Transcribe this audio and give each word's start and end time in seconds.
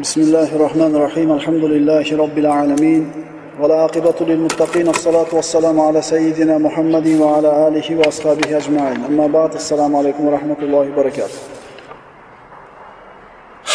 بسم 0.00 0.20
الله 0.20 0.56
الرحمن 0.56 0.96
الرحيم 0.96 1.32
الحمد 1.32 1.64
لله 1.64 2.16
رب 2.22 2.38
العالمين 2.38 3.02
والعاقبة 3.60 4.18
للمتقين 4.20 4.88
الصلاة 4.88 5.30
والسلام 5.32 5.80
على 5.80 6.02
سيدنا 6.02 6.58
محمد 6.58 7.06
وعلى 7.22 7.68
آله 7.68 7.88
وأصحابه 7.98 8.56
أجمعين 8.56 9.04
أما 9.08 9.26
بعد 9.26 9.54
السلام 9.54 9.96
عليكم 9.96 10.22
ورحمة 10.28 10.60
الله 10.62 10.84
وبركاته 10.92 11.38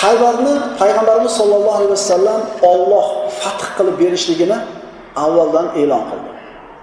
haybarni 0.02 0.54
payg'ambarimiz 0.79 1.34
sollallohu 1.42 1.78
alayhi 1.79 1.92
vasallam 1.97 2.42
Alloh 2.74 3.06
fath 3.42 3.63
qilib 3.78 3.96
berishligini 4.02 4.58
avvaldan 5.15 5.68
e'lon 5.81 6.04
qildi. 6.10 6.29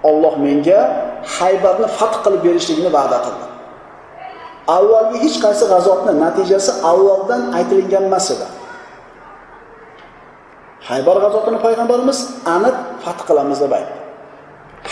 Alloh 0.09 0.33
menga 0.45 0.79
Haybarni 1.37 1.87
fath 1.99 2.17
qilib 2.23 2.41
berishligini 2.47 2.89
va'da 2.97 3.17
qildi. 3.25 3.45
Avvalgi 4.77 5.17
hech 5.23 5.37
qaysi 5.43 5.63
g'azotni 5.71 6.13
natijasi 6.23 6.71
avvaldan 6.91 7.41
aytilgan 7.57 8.03
emas 8.11 8.27
edi. 8.35 8.52
Haybar 10.90 11.16
g'azotini 11.24 11.58
payg'ambarimiz 11.66 12.18
aniq 12.56 12.76
fath 13.04 13.22
qilamiz 13.28 13.58
deb 13.64 13.72
aytdi. 13.78 13.94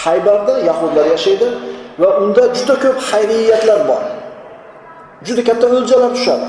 Haybarda 0.05 0.55
yahudlar 0.69 1.06
yashaydi 1.14 1.48
va 2.02 2.09
unda 2.23 2.42
juda 2.56 2.74
ko'p 2.84 2.98
xayriyatlar 3.10 3.80
bor. 3.91 4.02
Juda 5.27 5.42
katta 5.48 5.66
o'ljalar 5.77 6.10
tushadi. 6.16 6.47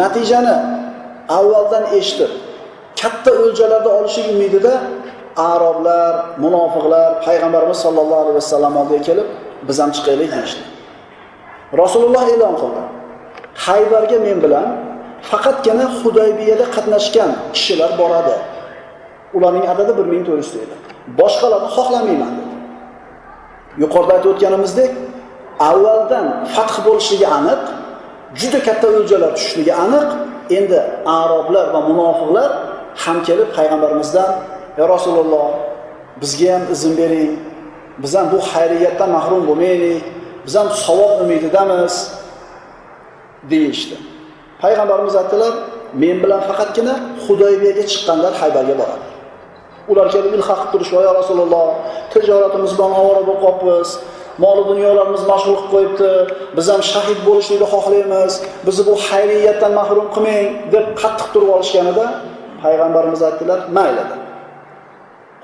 Natijani 0.00 0.56
avvaldan 1.38 1.84
eshitib, 1.98 2.32
katta 3.00 3.30
o'ljalarda 3.42 3.90
olishlik 3.98 4.26
umidida 4.34 4.72
arablar, 5.52 6.12
munofiqlar 6.44 7.08
payg'ambarimiz 7.26 7.78
sollallohu 7.84 8.22
alayhi 8.24 8.38
vasallam 8.42 8.74
oldiga 8.80 9.02
kelib, 9.08 9.28
biz 9.68 9.76
ham 9.82 9.90
chiqaylik 9.96 10.28
deyishdi. 10.34 10.62
Rasululloh 11.82 12.24
e'lon 12.34 12.54
qildi. 12.60 12.82
Haybarga 13.66 14.18
men 14.26 14.38
bilan 14.44 14.66
faqatgina 15.30 15.86
Hudaybiyada 16.00 16.66
qatnashgan 16.74 17.30
kishilar 17.54 17.90
boradi. 17.98 18.36
Ularning 19.36 19.66
adadi 19.72 19.92
1400 19.98 20.56
edi. 20.64 20.74
Boshqalarni 21.20 21.68
xohlamayman 21.76 22.32
dedi. 22.38 22.54
Yuqorida 23.82 24.12
aytib 24.16 24.30
o'tganimizdek, 24.32 24.92
avvaldan 25.70 26.26
fath 26.54 26.76
bo'lishligi 26.86 27.26
aniq, 27.38 27.62
juda 28.40 28.58
katta 28.66 28.86
o'ljalar 28.98 29.30
tushishligi 29.36 29.74
aniq. 29.84 30.08
Endi 30.58 30.78
arablar 31.18 31.66
va 31.74 31.80
munofiqlar 31.90 32.50
ham 33.02 33.18
kelib 33.26 33.48
payg'ambarimizdan 33.56 34.30
"Ya 34.78 34.84
Rasululloh, 34.94 35.48
bizga 36.20 36.48
ham 36.54 36.64
izn 36.74 36.92
bering. 37.00 37.32
Biz 38.02 38.12
ham 38.18 38.26
bu 38.32 38.38
xayriyatdan 38.52 39.10
mahrum 39.16 39.42
bo'lmaylik. 39.48 40.02
Biz 40.46 40.54
ham 40.58 40.68
savob 40.84 41.12
umididamiz" 41.24 41.94
deyishdi. 43.50 43.96
Payg'ambarimiz 44.62 45.14
aytdilar, 45.20 45.52
men 46.02 46.16
bilan 46.22 46.40
faqatgina 46.48 46.94
Hudaybiyaga 47.24 47.84
chiqqanlar 47.90 48.32
Haybarga 48.40 48.74
boradi. 48.80 49.06
Ular 49.90 50.06
kelib 50.14 50.32
ilhaq 50.38 50.58
qilib 50.60 50.72
turishib 50.72 50.94
yo 51.06 51.12
Rasululloh, 51.20 51.66
tijoratimiz 52.12 52.72
bilan 52.78 52.92
ovora 53.00 53.22
bo'lib 53.28 53.40
qolibmiz. 53.44 53.90
moli 54.44 54.62
dunyolarimiz 54.70 55.22
mashg'ul 55.32 55.56
qilib 55.58 55.70
qo'yibdi. 55.74 56.10
Biz 56.56 56.66
ham 56.72 56.82
shahid 56.92 57.18
bo'lishlikni 57.28 57.66
xohlaymiz. 57.74 58.32
Bizni 58.66 58.82
bu 58.88 58.94
hayriyatdan 59.08 59.72
mahrum 59.80 60.06
qilmang" 60.14 60.48
deb 60.74 60.84
qattiq 61.00 61.28
turib 61.34 61.50
olishganida 61.56 62.06
payg'ambarimiz 62.62 63.20
aytdilar, 63.28 63.58
"Mayli" 63.76 64.02
dedi. 64.10 64.16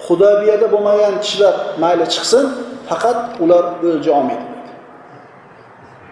Hudaybiyada 0.07 0.67
bo'lmagan 0.75 1.15
kishilar 1.25 1.55
mayli 1.83 2.07
chiqsin, 2.15 2.45
faqat 2.89 3.19
ular 3.45 3.65
o'lja 3.89 4.11
olmaydi. 4.19 4.47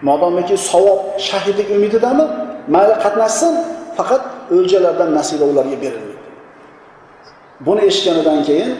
Modomiki 0.07 0.55
savob 0.71 0.99
shahidlik 1.27 1.67
umididami? 1.77 2.25
Mayli 2.74 2.94
qatnashsin, 3.04 3.52
faqat 3.98 4.22
o'ljalardan 4.56 5.10
nasiba 5.18 5.44
ularga 5.52 5.76
berilmaydi. 5.84 6.18
Buni 7.66 7.80
eshitganidan 7.88 8.38
keyin 8.48 8.70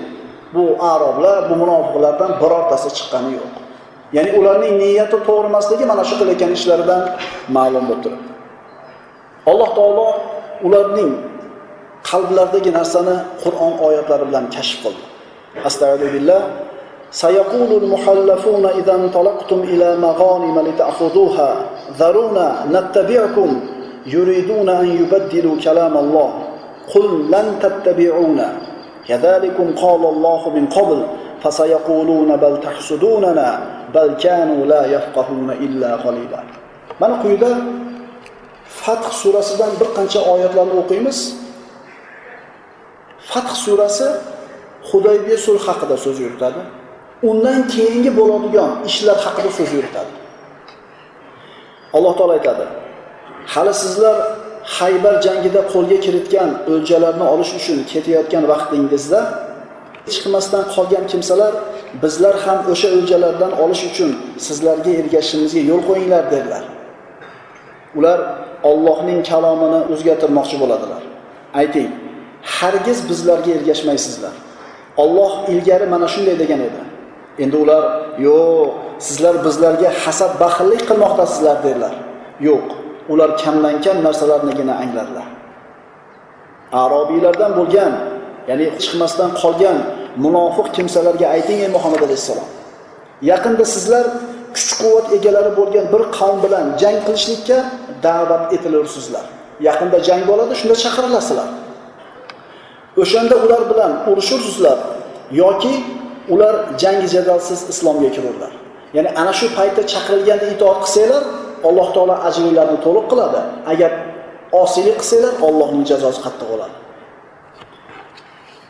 bu 0.54 0.62
arablar, 0.92 1.38
bu 1.50 1.54
munofiqlardan 1.62 2.30
birortasi 2.42 2.88
chiqqani 2.98 3.30
yo'q. 3.38 3.52
Ya'ni 4.16 4.30
ularning 4.40 4.74
niyati 4.82 5.18
to'g'ri 5.28 5.46
emasligi 5.52 5.84
mana 5.90 6.02
shu 6.08 6.14
qilayotgan 6.20 6.50
ishlaridan 6.58 7.00
ma'lum 7.56 7.84
bo'lib 7.88 8.02
turibdi. 8.04 8.30
Alloh 9.50 9.70
taolo 9.78 10.08
ularning 10.66 11.10
qalblaridagi 12.10 12.70
narsani 12.78 13.16
Qur'on 13.42 13.72
oyatlari 13.86 14.24
bilan 14.28 14.44
kashf 14.54 14.76
qildi. 14.84 15.02
Astagfirullah. 15.68 16.42
سيقول 17.24 17.70
المحلفون 17.82 18.66
إذا 18.66 18.94
انطلقتم 18.94 19.60
إلى 19.72 19.96
مغانم 20.06 20.56
لتأخذوها 20.68 21.50
ذرونا 22.00 22.66
نتبعكم 22.74 23.60
يريدون 24.06 24.68
أن 24.68 24.86
يبدلوا 25.00 25.56
كلام 25.64 25.96
الله 25.96 26.30
قل 26.94 27.30
لن 27.30 27.46
تتبعونا 27.62 28.48
كذلكم 29.08 29.66
قال 29.82 30.02
الله 30.12 30.50
من 30.56 30.66
قبل 30.66 31.06
فسيقولون 31.42 32.36
بل 32.36 32.60
تحسدوننا 32.60 33.48
بل 33.94 34.14
كانوا 34.14 34.66
لا 34.66 34.86
يفقهون 34.86 35.50
إلا 35.50 35.96
قليلا 35.96 36.42
mana 37.00 37.22
quyida 37.22 37.48
Fath 38.70 39.12
surasidan 39.22 39.70
bir 39.80 39.88
qancha 39.96 40.20
oyatlarni 40.32 40.74
o'qiymiz. 40.82 41.18
Fath 43.30 43.52
surasi 43.64 44.08
Hudaybiya 44.90 45.38
sulh 45.46 45.60
haqida 45.68 45.96
so'z 46.04 46.16
yuritadi. 46.24 46.60
Undan 47.30 47.60
keyingi 47.74 48.10
bo'ladigan 48.18 48.70
ishlar 48.88 49.18
haqida 49.26 49.50
so'z 49.58 49.70
yuritadi. 49.76 50.12
Alloh 51.96 52.12
taolo 52.18 52.32
aytadi: 52.38 52.64
"Hali 53.53 53.73
sizlar 53.83 54.17
Haybar 54.77 55.15
jangida 55.25 55.61
qo'lga 55.73 55.97
kiritgan 56.05 56.49
o'ljalarni 56.71 57.25
olish 57.33 57.51
uchun 57.59 57.79
ketayotgan 57.91 58.43
vaqtingizda 58.51 59.19
chiqmasdan 60.13 60.63
qolgan 60.75 61.05
kimsalar 61.11 61.53
bizlar 62.03 62.35
ham 62.45 62.59
o'sha 62.71 62.87
o'ljalardan 62.97 63.51
olish 63.63 63.83
uchun 63.89 64.11
sizlarga 64.45 64.91
ergashishimizga 65.01 65.61
yo'l 65.69 65.81
qo'yinglar" 65.89 66.23
dedilar. 66.33 66.63
Ular 67.97 68.19
Allohning 68.69 69.19
kalomini 69.29 69.79
o'zgartirmoqchi 69.93 70.55
bo'ladilar. 70.61 71.01
Ayting, 71.61 71.89
hargiz 72.57 72.99
bizlarga 73.09 73.51
ergashmaysizlar. 73.57 74.35
Alloh 75.03 75.31
ilgari 75.53 75.85
mana 75.93 76.07
shunday 76.13 76.35
degan 76.43 76.61
edi. 76.67 76.81
Endi 77.43 77.57
ular, 77.63 77.83
"Yo'q, 78.27 78.69
sizlar 79.07 79.35
bizlarga 79.45 79.89
hasad 80.03 80.31
baxillik 80.43 80.81
qilmoqdasizlar" 80.89 81.55
dedilar. 81.65 81.93
Yo'q, 82.47 82.67
ular 83.11 83.37
kamdan 83.41 83.75
kam 83.85 83.97
narsalarnigina 84.07 84.73
anglarlar. 84.83 85.27
Arobiylardan 86.83 87.51
bo'lgan, 87.59 87.93
ya'ni 88.49 88.65
chiqmasdan 88.83 89.31
qolgan 89.41 89.77
munofiq 90.25 90.67
kimsalarga 90.75 91.25
ayting 91.35 91.59
ey 91.65 91.69
Muhammad 91.75 92.01
alayhissalom 92.07 92.49
Yaqinda 93.31 93.65
sizlar 93.75 94.05
kuch-quvvat 94.55 95.07
egalari 95.17 95.51
bo'lgan 95.59 95.85
bir 95.93 96.03
qavm 96.17 96.37
bilan 96.45 96.65
jang 96.81 96.97
qilishlikka 97.05 97.57
da'vat 98.05 98.43
etilursizlar. 98.55 99.25
Yaqinda 99.67 99.97
jang 100.07 100.21
bo'ladi, 100.29 100.53
shunda 100.59 100.75
chaqirilasizlar. 100.83 101.49
O'shanda 103.01 103.35
ular 103.45 103.61
bilan 103.71 103.91
urushursizlar 104.09 104.77
yoki 105.41 105.73
ular 106.33 106.55
jangi 106.81 107.07
jadalsiz 107.15 107.59
islomga 107.71 108.09
kirurlar. 108.15 108.51
Ya'ni 108.95 109.09
ana 109.21 109.33
shu 109.39 109.47
paytda 109.57 109.81
chaqirilganda 109.93 110.45
itoat 110.55 110.79
qilsanglar, 110.85 111.23
Alloh 111.67 111.87
taolo 111.95 112.15
ajringlarni 112.27 112.77
to'liq 112.85 113.05
qiladi. 113.11 113.39
Agar 113.71 113.91
osiylik 114.63 114.97
qilsanglar, 115.01 115.33
Allohning 115.47 115.83
jazosi 115.91 116.19
qattiq 116.25 116.47
bo'ladi. 116.51 116.75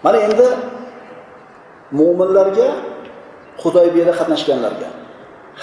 Mana 0.06 0.17
endi 0.28 0.47
mu'minlarga 2.00 2.67
Xudoybiyada 3.61 4.13
qatnashganlarga 4.19 4.89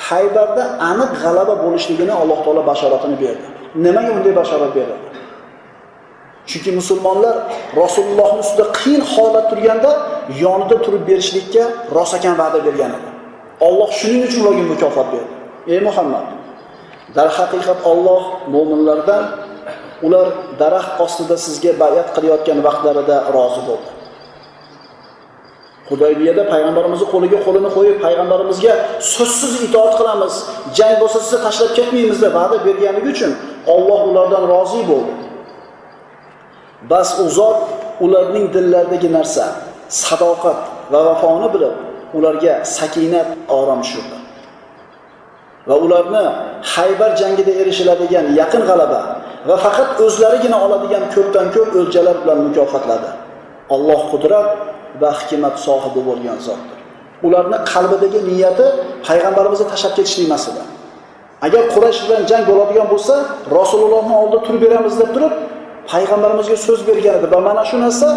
Haybarda 0.08 0.64
aniq 0.90 1.10
g'alaba 1.22 1.54
bo'lishligini 1.64 2.12
Alloh 2.22 2.38
taolo 2.44 2.62
bashoratini 2.70 3.16
berdi. 3.24 3.46
Nimaga 3.84 4.10
unday 4.18 4.32
bashorat 4.40 4.72
berdi? 4.78 4.96
Chunki 6.50 6.70
musulmonlar 6.80 7.34
Rasulullohning 7.82 8.42
ustida 8.44 8.64
qiyin 8.78 9.02
holat 9.12 9.46
turganda 9.50 9.90
yonida 10.44 10.76
turib 10.84 11.02
berishlikka 11.10 11.64
rosakan 11.96 12.34
va'da 12.40 12.58
bergan 12.66 12.90
edi. 12.98 13.08
Alloh 13.68 13.90
shuning 13.98 14.22
uchun 14.26 14.40
ularga 14.42 14.64
mukofot 14.72 15.08
berdi. 15.14 15.32
Ey 15.72 15.80
Muhammad, 15.88 16.24
dar 17.16 17.28
haqiqat 17.38 17.78
Alloh 17.92 18.22
mo'minlardan 18.54 19.24
ular 20.06 20.26
daraxt 20.60 20.92
ostida 21.04 21.36
sizga 21.46 21.72
bay'at 21.82 22.08
qilayotgan 22.16 22.58
vaqtlarida 22.66 23.16
rozi 23.36 23.62
bo'ldi. 23.68 23.90
Hudaybiyada 25.90 26.42
payg'ambarimizni 26.52 27.06
qo'liga 27.14 27.38
qo'lini 27.46 27.70
qo'yib 27.76 27.96
payg'ambarimizga 28.04 28.72
so'zsiz 29.14 29.52
itoat 29.66 29.92
qilamiz, 30.00 30.34
jang 30.78 30.94
bo'lsa 31.02 31.18
sizni 31.24 31.40
tashlab 31.46 31.70
ketmaymiz 31.78 32.18
deb 32.24 32.32
va'da 32.38 32.56
berganligi 32.66 33.08
uchun 33.14 33.32
Alloh 33.74 34.00
ulardan 34.10 34.44
rozi 34.52 34.80
bo'ldi. 34.90 35.12
Bas 36.90 37.08
u 37.22 37.26
zot 37.38 37.58
ularning 38.04 38.46
dillaridagi 38.54 39.08
narsa, 39.18 39.44
sadoqat 40.02 40.58
va 40.92 41.00
vafoni 41.08 41.48
bilib, 41.54 41.74
ularga 42.18 42.54
sakinat, 42.76 43.28
orom 43.58 43.80
tushirdi. 43.84 44.21
Va 45.68 45.76
ularni 45.84 46.24
Haybar 46.72 47.10
jangida 47.20 47.52
erishiladigan 47.60 48.26
yaqin 48.40 48.62
g'alaba 48.68 49.00
va 49.48 49.56
faqat 49.64 49.90
o'zlarigina 50.06 50.58
oladigan 50.66 51.04
ko'pdan 51.14 51.46
ko'p 51.54 51.70
o'ljalar 51.80 52.16
bilan 52.22 52.38
mukofotladi. 52.46 53.10
Alloh 53.74 54.00
qudrat 54.12 54.48
va 55.02 55.10
hikmat 55.18 55.54
sohibi 55.66 56.00
bo'lgan 56.08 56.38
zotdir. 56.46 56.78
Ularni 57.26 57.58
qalbidagi 57.72 58.20
niyati 58.30 58.66
payg'ambarimizni 59.06 59.66
tashlab 59.72 59.92
ketishlik 59.98 60.26
emas 60.28 60.44
edi. 60.50 60.62
Agar 61.46 61.62
Quraysh 61.74 62.00
bilan 62.06 62.22
jang 62.30 62.44
bo'ladigan 62.50 62.86
bo'lsa, 62.92 63.14
Rasulullohning 63.58 64.16
oldida 64.22 64.40
turib 64.46 64.60
beramiz 64.64 64.94
deb 65.00 65.10
turib, 65.14 65.34
payg'ambarimizga 65.92 66.56
so'z 66.66 66.80
bergan 66.88 67.14
edi 67.18 67.26
va 67.34 67.40
mana 67.48 67.62
shu 67.70 67.76
narsa 67.84 68.08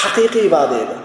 haqiqiy 0.00 0.46
va'da 0.54 0.76
edi. 0.84 0.96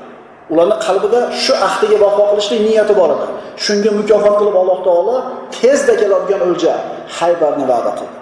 Ularni 0.50 0.76
qalbida 0.88 1.20
shu 1.44 1.54
ahdiga 1.68 1.98
vafo 2.06 2.24
qilishlik 2.32 2.62
niyati 2.68 2.94
bor 3.00 3.10
edi. 3.16 3.26
Shunga 3.66 3.92
mukofot 4.00 4.36
qilib 4.40 4.56
Alloh 4.62 4.80
taolo 4.88 5.16
tezda 5.58 5.94
keladigan 6.02 6.42
o'lja 6.48 6.74
Haybarni 7.18 7.66
va'da 7.72 7.92
qildi. 8.00 8.18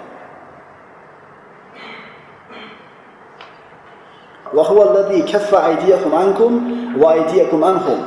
Va 4.56 4.62
allazi 4.86 5.18
kaffa 5.32 5.58
aydiyakum 5.70 6.12
ankum 6.24 6.52
va 7.00 7.08
aydiyakum 7.16 7.60
anhum. 7.72 8.00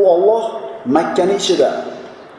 U 0.00 0.02
Alloh 0.14 0.44
Makkani 0.96 1.34
ichida 1.40 1.70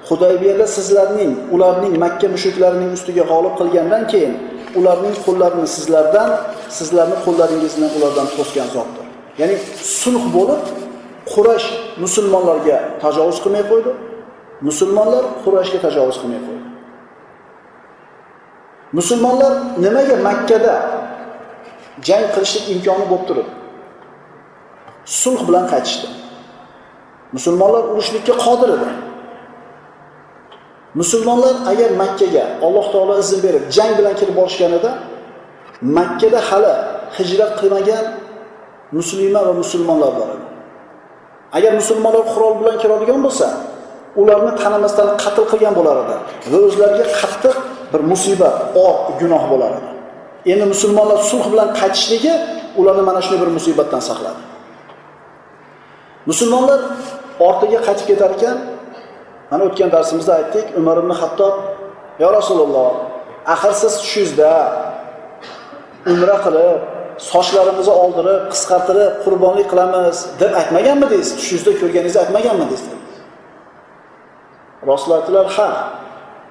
Hudaybiyada 0.10 0.68
sizlarning, 0.68 1.32
ularning 1.54 1.94
Makka 2.04 2.28
mushuklarining 2.36 2.92
ustiga 2.98 3.24
g'olib 3.32 3.54
qilgandan 3.60 4.04
keyin 4.12 4.34
ularning 4.80 5.16
qo'llarini 5.26 5.68
sizlardan, 5.76 6.30
sizlarning 6.78 7.20
qo'llaringizni 7.26 7.88
ulardan 7.98 8.28
to'sgan 8.38 8.68
zotdir. 8.76 9.06
Ya'ni 9.40 9.56
sulh 10.02 10.26
bo'lib 10.36 10.62
Quraysh 11.34 11.68
musulmonlarga 12.04 12.78
tajovuz 13.04 13.38
qilmay 13.44 13.64
qo'ydi. 13.72 13.92
Musulmonlar 14.68 15.24
Qurayshga 15.44 15.80
tajovuz 15.86 16.18
qilmay 16.22 16.42
qo'ydi. 16.48 16.64
Musulmonlar 18.98 19.54
nimaga 19.86 20.16
Makkada 20.28 20.76
jang 22.08 22.26
qilishlik 22.34 22.66
imkoni 22.74 23.06
bo'lib 23.12 23.26
turib 23.30 23.48
sulh 25.22 25.42
bilan 25.48 25.66
qaytishdi? 25.72 26.08
Musulmonlar 27.36 27.84
urushlikka 27.92 28.34
qodir 28.46 28.70
edi. 28.78 28.90
Musulmonlar 31.00 31.56
agar 31.72 31.90
Makkaga 32.02 32.46
Alloh 32.66 32.86
taolo 32.94 33.14
izn 33.24 33.40
berib 33.46 33.64
jang 33.76 33.92
bilan 34.00 34.14
kirib 34.20 34.36
borishganida 34.40 34.92
Makkada 35.98 36.40
hali 36.50 36.74
hijrat 37.18 37.52
qilmagan 37.60 38.06
musulmon 38.98 39.44
va 39.48 39.54
musulmonlar 39.62 40.12
bor 40.20 40.30
edi. 40.36 40.41
Agar 41.58 41.72
musulmonlar 41.82 42.24
qurol 42.34 42.54
bilan 42.62 42.76
kiradigan 42.82 43.20
bo'lsa, 43.26 43.48
ularni 44.22 44.52
tanimasdan 44.62 45.10
qatl 45.24 45.44
qilgan 45.52 45.74
bo'lar 45.80 45.96
edi 46.04 46.16
va 46.52 46.58
o'zlariga 46.68 47.06
qattiq 47.20 47.56
bir 47.92 48.02
musibat, 48.12 48.56
or, 48.86 48.96
gunoh 49.22 49.44
bo'lar 49.52 49.72
edi. 49.80 49.90
Endi 50.52 50.66
musulmonlar 50.74 51.20
sulh 51.32 51.46
bilan 51.54 51.70
qaytishligi 51.80 52.34
ularni 52.80 53.04
mana 53.10 53.20
shunday 53.24 53.40
bir 53.44 53.52
musibatdan 53.58 54.02
saqladi. 54.10 54.42
Musulmonlar 56.30 56.80
ortiga 57.48 57.80
qaytib 57.88 58.06
ketar 58.12 58.32
ekan, 58.38 58.58
mana 59.52 59.64
o'tgan 59.70 59.90
darsimizda 59.96 60.34
aytdik, 60.40 60.66
Umar 60.80 60.98
ibn 61.04 61.12
Hattob, 61.22 61.56
"Ya 62.22 62.30
Rasululloh, 62.38 62.92
axir 63.54 63.74
siz 63.82 63.94
tushingizda 64.02 64.52
umra 66.14 66.38
qilib, 66.46 66.80
sochlarimizni 67.31 67.95
oldirib, 68.03 68.43
qisqartirib, 68.53 69.13
qurbonlik 69.25 69.67
qilamiz 69.73 70.17
deb 70.41 70.53
aytmaganmidingiz? 70.61 71.29
Tushingizda 71.39 71.73
ko'rganingizni 71.81 72.21
aytmaganmidingiz?" 72.25 72.83
dedi. 72.89 73.05
Rasululloh 74.91 75.19
aytdilar, 75.21 75.47
"Ha. 75.57 75.69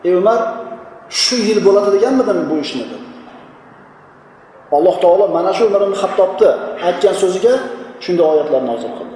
Ey 0.07 0.13
Umar, 0.21 0.39
shu 1.21 1.35
yil 1.47 1.59
bo'ladi 1.67 1.89
deganmidim 1.95 2.39
bu 2.49 2.55
ishni?" 2.65 2.83
dedi. 2.91 3.05
Alloh 4.77 4.95
taolo 5.03 5.25
mana 5.37 5.51
shu 5.57 5.63
Umar 5.69 5.81
ibn 5.87 5.95
Hattobni 6.01 6.49
aytgan 6.87 7.15
so'ziga 7.21 7.53
shunday 8.03 8.25
oyatlar 8.33 8.61
nozil 8.71 8.91
qildi. 8.97 9.15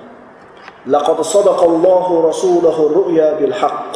لقد 0.88 1.22
صدق 1.22 1.64
الله 1.64 2.30
رسوله 2.30 2.78
الرؤيا 2.88 3.34
بالحق 3.40 3.92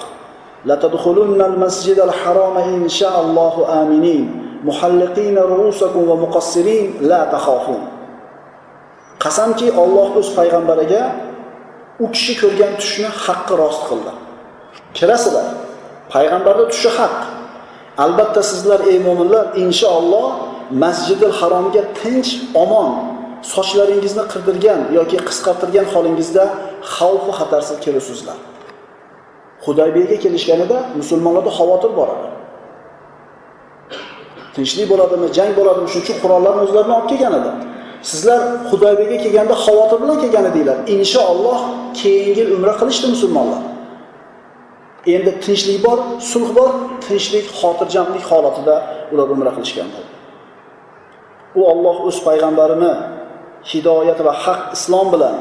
لتدخلن 0.65 1.41
المسجد 1.41 2.00
الحرام 2.00 2.57
إن 2.57 2.89
شاء 2.89 3.21
الله 3.21 3.53
آمنين 3.81 4.46
muhalliqin 4.69 5.37
ru'usakum 5.52 6.02
va 6.10 6.16
muqassirin 6.25 6.87
la 7.10 7.20
taxofun. 7.34 7.81
Qasamki 9.22 9.69
Alloh 9.82 10.08
o'z 10.20 10.28
payg'ambariga 10.38 11.02
u 12.05 12.06
kishi 12.14 12.34
ko'rgan 12.43 12.72
tushni 12.81 13.08
haqqi 13.25 13.55
rost 13.62 13.82
qildi. 13.88 14.12
Kirasizlar 14.96 15.46
payg'ambarni 16.14 16.66
tushi 16.72 16.90
haqq 16.99 17.20
albatta 18.05 18.43
sizlar 18.50 18.81
ey 18.90 18.99
mo'minlar 19.06 19.44
inshaalloh 19.64 20.26
masjidil 20.82 21.34
haromga 21.40 21.82
tinch 22.00 22.31
omon 22.62 22.90
sochlaringizni 23.54 24.25
qirdirgan 24.32 24.81
yoki 24.99 25.19
qisqartirgan 25.28 25.87
holingizda 25.94 26.44
xavfu 26.94 27.31
xatarsiz 27.38 27.76
kelasizlar 27.84 28.38
hudaybiyaga 29.64 30.16
kelishganida 30.25 30.78
musulmonlarda 31.00 31.50
xavotir 31.58 31.90
bor 31.99 32.08
edi. 32.16 32.28
Tinchlik 34.58 34.87
bo'ladimi, 34.93 35.26
jang 35.38 35.52
bo'ladimi, 35.58 35.88
shuning 35.93 36.05
uchun 36.06 36.16
qurollarni 36.22 36.60
o'zlarini 36.66 36.94
olib 36.99 37.08
kelgan 37.12 37.34
edi. 37.40 37.50
Sizlar 38.10 38.40
Hudaybiyaga 38.70 39.19
kelganda 39.25 39.55
xavotir 39.64 39.99
bilan 40.02 40.16
kelgan 40.22 40.44
edinglar. 40.50 40.76
Inshaalloh 40.94 41.58
keyingi 42.00 42.44
umra 42.56 42.72
qilishdi 42.81 43.06
musulmonlar. 43.14 43.60
Endi 45.14 45.31
tinchlik 45.44 45.78
bor, 45.87 45.99
sulh 46.32 46.50
bor, 46.58 46.70
tinchlik, 47.06 47.46
xotirjamlik 47.60 48.25
holatida 48.31 48.75
ular 49.12 49.28
umra 49.34 49.50
qilishgan. 49.56 49.88
U 51.58 51.61
Alloh 51.72 51.96
o'z 52.08 52.19
payg'ambarini 52.26 52.93
hidoyat 53.70 54.19
va 54.26 54.32
haq 54.44 54.61
islom 54.76 55.06
bilan 55.14 55.37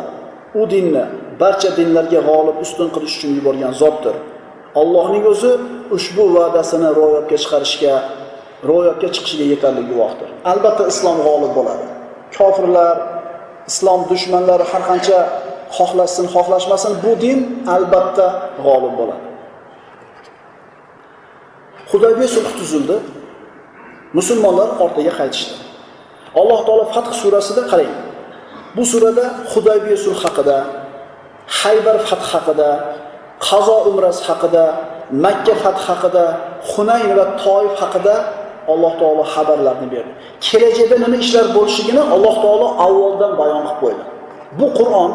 u 0.60 0.62
dinni 0.74 1.04
barcha 1.42 1.70
dinlarga 1.80 2.20
g'olib 2.30 2.58
ustun 2.66 2.88
qilish 2.96 3.16
uchun 3.18 3.32
yuborgan 3.38 3.74
zotdir. 3.82 4.16
Allohning 4.82 5.24
o'zi 5.34 5.52
ushbu 5.98 6.24
va'dasini 6.38 6.90
ro'yobga 7.00 7.38
chiqarishga, 7.44 7.94
ro'yobga 8.70 9.08
chiqishiga 9.16 9.46
yetarli 9.54 9.84
guvohdir. 9.92 10.30
Albatta 10.52 10.84
islom 10.94 11.18
g'olib 11.28 11.52
bo'ladi. 11.58 11.86
Kofirlar, 12.38 12.96
islom 13.72 14.02
dushmanlari 14.12 14.66
har 14.72 14.84
qancha 14.90 15.20
xohlashsin, 15.78 16.26
xohlashmasin, 16.36 16.94
bu 17.04 17.12
din 17.24 17.40
albatta 17.76 18.26
g'olib 18.66 18.94
bo'ladi. 19.00 19.26
Hudaybiya 21.92 22.28
sulh 22.36 22.52
tuzildi. 22.60 22.98
Musulmonlar 24.18 24.70
ortiga 24.84 25.14
qaytishdi. 25.20 25.56
Alloh 26.40 26.60
taolo 26.68 26.86
Fath 26.94 27.12
surasida 27.22 27.64
qarang. 27.72 27.94
Bu 28.76 28.84
surada 28.92 29.26
Hudaybiya 29.54 29.98
sulh 30.06 30.20
haqida, 30.24 30.58
Haybar 31.60 31.98
fath 32.10 32.26
haqida, 32.34 32.70
Qazo 33.48 33.78
umrasi 33.90 34.22
haqida, 34.28 34.66
Makka 35.24 35.54
fath 35.64 35.82
haqida, 35.88 36.26
Hunayn 36.72 37.12
va 37.18 37.26
Toif 37.44 37.74
haqida 37.82 38.16
Alloh 38.74 38.94
taolo 39.00 39.24
xabarlarni 39.34 39.88
berdi. 39.94 40.12
Kelajakda 40.48 40.96
nima 41.04 41.18
ishlar 41.24 41.46
bo'lishligini 41.56 42.04
Alloh 42.16 42.36
taolo 42.44 42.68
avvaldan 42.86 43.32
bayon 43.42 43.62
qilib 43.66 43.78
qo'ydi. 43.84 44.04
Bu 44.60 44.68
Qur'on 44.78 45.12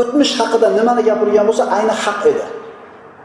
o'tmish 0.00 0.32
haqida 0.40 0.68
nimani 0.78 1.02
gapirgan 1.08 1.44
bo'lsa, 1.48 1.64
ayni 1.76 1.94
haq 2.04 2.20
edi. 2.32 2.44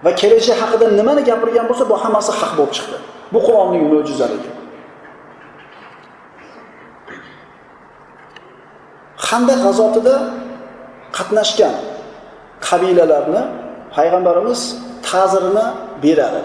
Va 0.03 0.11
kelajak 0.21 0.57
haqida 0.63 0.85
nimani 0.99 1.21
gapirgan 1.29 1.65
bo'lsa, 1.69 1.83
bu 1.91 1.95
hammasi 2.03 2.31
haq 2.39 2.51
bo'lib 2.57 2.73
chiqdi. 2.77 2.97
Bu 3.33 3.39
Qur'onning 3.45 3.83
mo'jizaligi. 3.93 4.51
Xandaq 9.27 9.59
g'azotida 9.65 10.15
qatnashgan 11.17 11.75
qabilalarni 12.67 13.41
payg'ambarimiz 13.95 14.61
ta'zirini 15.07 15.65
beradi. 16.03 16.41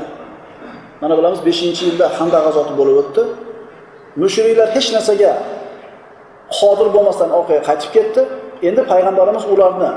Mana 1.05 1.19
bilamiz 1.19 1.41
5-yilda 1.49 2.07
Xandaq 2.19 2.43
g'azoti 2.47 2.73
bo'lib 2.81 2.97
o'tdi. 3.03 3.23
Mushriklar 4.23 4.69
hech 4.77 4.89
narsaga 4.97 5.33
qodir 6.59 6.89
bo'lmasdan 6.95 7.31
orqaga 7.39 7.63
qaytib 7.69 7.91
ketdi. 7.97 8.23
Endi 8.69 8.83
payg'ambarimiz 8.91 9.45
ularni 9.53 9.91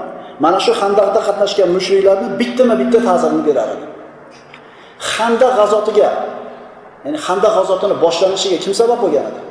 mana 0.44 0.60
shu 0.66 0.72
Xandaqda 0.82 1.20
qatnashgan 1.28 1.70
mushriklarni 1.78 2.28
bittama-bitta 2.40 3.00
ta'zirini 3.08 3.44
berar 3.50 3.70
edi. 3.76 3.86
Xandaq 5.14 5.54
g'azotiga, 5.60 6.10
ya'ni 7.06 7.20
Xandaq 7.28 7.54
g'azotini 7.58 7.96
boshlanishiga 8.04 8.58
kim 8.64 8.74
sabab 8.80 9.00
bo'lgan 9.04 9.26
edi? 9.32 9.42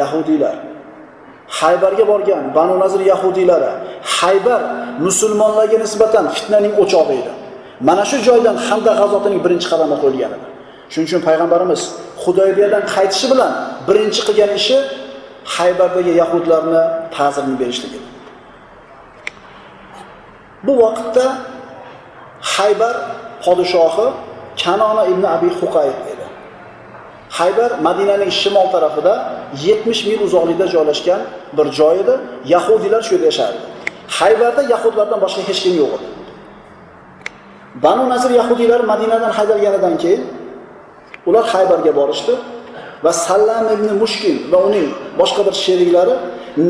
Yahudiylar. 0.00 0.56
Haybarga 1.58 2.04
borgan 2.12 2.42
Banu 2.56 2.74
Nazir 2.82 3.02
yahudiylari 3.12 3.70
Haybar 4.16 4.60
musulmonlarga 5.06 5.78
nisbatan 5.84 6.24
fitnaning 6.36 6.74
o'chog'i 6.82 7.14
edi. 7.22 7.32
Mana 7.88 8.04
shu 8.10 8.16
joydan 8.28 8.56
Xandaq 8.68 8.96
g'azotining 9.02 9.40
birinchi 9.44 9.68
qadami 9.72 9.96
qo'yilgan 10.02 10.32
edi. 10.36 10.46
Shuning 10.92 11.06
uchun 11.08 11.22
payg'ambarimiz 11.28 11.80
Xudaybiyadan 12.24 12.84
qaytishi 12.94 13.26
bilan 13.32 13.52
birinchi 13.88 14.20
qilgan 14.28 14.50
ishi 14.60 14.76
Haybardagi 15.56 16.12
yahudlarni 16.22 16.82
ta'zirini 17.16 17.56
berishlik 17.62 17.92
edi. 17.98 18.08
Bu 20.66 20.72
vaqtda 20.84 21.26
Haybar 22.54 22.96
podshohi 23.44 24.06
Kanona 24.62 25.04
ibn 25.12 25.24
Abi 25.34 25.48
Huqayb 25.60 25.98
edi. 26.12 26.26
Haybar 27.38 27.70
Madinaning 27.86 28.32
shimol 28.40 28.68
tarafida 28.74 29.12
70 29.64 30.06
mil 30.08 30.20
uzoqlikda 30.26 30.66
joylashgan 30.74 31.20
bir 31.56 31.66
joy 31.78 31.94
edi. 32.02 32.14
Yahudiylar 32.54 33.02
shu 33.06 33.12
yerda 33.14 33.26
yashardi. 33.32 33.60
Haybarda 34.18 34.62
yahudlardan 34.72 35.18
boshqa 35.24 35.42
hech 35.48 35.60
kim 35.64 35.74
yo'q 35.82 35.92
edi. 35.96 36.11
Banu 37.74 38.08
Nasr 38.08 38.30
yahudiylar 38.30 38.80
Madinadan 38.84 39.30
haydalganidan 39.30 39.96
keyin 40.02 40.22
ular 41.26 41.44
Haybarga 41.52 41.92
borishdi 41.96 42.32
va 43.04 43.12
Sallam 43.12 43.66
ibn 43.74 43.88
Mushkin 44.02 44.36
va 44.52 44.58
uning 44.68 44.88
boshqa 45.20 45.42
bir 45.46 45.54
sheriklari 45.64 46.14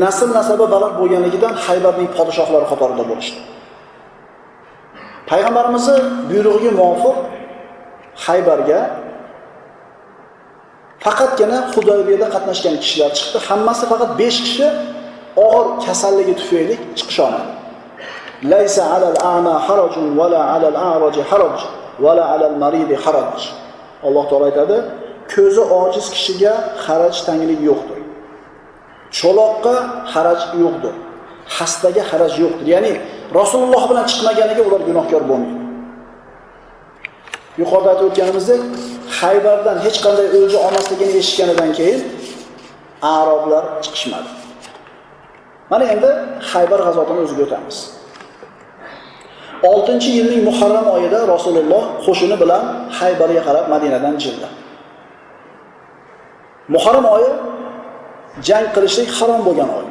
nasl 0.03 0.29
nasabi 0.37 0.65
baland 0.73 0.95
bo'lganligidan 1.01 1.53
Haybarning 1.65 2.09
podshohlari 2.17 2.65
qatorida 2.71 3.03
bo'lishdi. 3.11 3.39
Payg'ambarimizning 5.29 6.03
buyrug'iga 6.29 6.71
muvofiq 6.79 7.15
Haybarga 8.25 8.79
faqatgina 11.05 11.57
Xudoybiyada 11.73 12.27
qatnashgan 12.35 12.75
kishilar 12.83 13.11
chiqdi. 13.17 13.37
Hammasi 13.47 13.85
faqat 13.91 14.11
5 14.19 14.41
kishi 14.45 14.67
og'ir 15.45 15.65
kasalligi 15.85 16.33
tufayli 16.39 16.75
chiqish 16.97 17.19
olmadi. 17.25 17.62
Laysa 18.43 18.83
على 18.93 19.13
a'ma 19.19 19.55
حرج 19.59 19.95
ولا 20.19 20.41
على 20.43 20.67
a'raj 20.75 21.17
haraj 21.31 21.59
ولا 21.99 22.25
على 22.25 22.47
المريض 22.47 22.91
haraj. 23.03 23.39
Alloh 24.03 24.27
taolay 24.29 24.51
aytadi, 24.51 24.77
ko'zi 25.33 25.61
ojiz 25.61 26.05
kishiga 26.15 26.53
haraj 26.85 27.15
tanglik 27.27 27.59
yo'qdir. 27.69 27.99
Cho'loqqa 29.17 29.75
haraj 30.13 30.41
yo'qdir. 30.63 30.95
Hastaga 31.55 32.03
haraj 32.11 32.33
yo'qdir. 32.43 32.65
Ya'ni 32.73 32.93
Rasululloh 33.39 33.83
bilan 33.89 34.05
chiqmaganiga 34.11 34.61
ular 34.67 34.81
gunohkor 34.89 35.21
bo'lmaydi. 35.29 35.63
Yuqorida 37.61 37.89
aytib 37.93 38.05
o'tganimizdek, 38.09 38.61
Haybardan 39.19 39.77
hech 39.85 39.97
qanday 40.05 40.27
o'lja 40.37 40.59
olmasligini 40.65 41.13
eshitganidan 41.21 41.71
keyin 41.79 41.99
arablar 43.17 43.63
chiqishmadi. 43.83 44.29
Mana 45.71 45.85
endi 45.93 46.09
Haybar 46.51 46.79
g'azotini 46.87 47.19
o'ziga 47.25 47.43
o'tamiz. 47.47 47.77
6-yilning 49.63 50.41
Muharram 50.49 50.87
oyida 50.95 51.19
Rasululloh 51.33 51.83
qo'shini 52.05 52.35
bilan 52.41 52.63
Haybarga 52.99 53.41
qarab 53.47 53.65
Madinadan 53.73 54.15
jildi. 54.23 54.47
Muharram 56.73 57.05
oyi 57.15 57.29
jang 58.47 58.65
qilishlik 58.75 59.09
harom 59.17 59.41
bo'lgan 59.47 59.69
oy. 59.79 59.85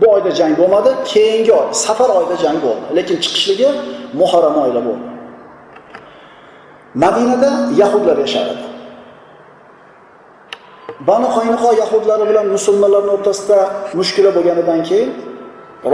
Bu 0.00 0.06
oyda 0.14 0.30
jang 0.38 0.52
bo'lmadi, 0.60 0.90
keyingi 1.12 1.52
oy, 1.60 1.66
safar 1.84 2.10
oyida 2.18 2.36
jang 2.44 2.58
bo'ldi. 2.64 2.84
Lekin 2.96 3.16
chiqishligi 3.24 3.68
Muharram 4.20 4.56
oyida 4.64 4.80
bo'ldi. 4.88 5.06
Madinada 7.04 7.50
yahudlar 7.80 8.16
yashar 8.24 8.46
edi. 8.54 8.64
Banu 11.08 11.28
Qaynuqo 11.36 11.70
yahudlari 11.82 12.24
bilan 12.30 12.46
musulmonlarning 12.56 13.14
o'rtasida 13.16 13.58
mushkula 13.98 14.30
bo'lganidan 14.36 14.80
keyin 14.88 15.10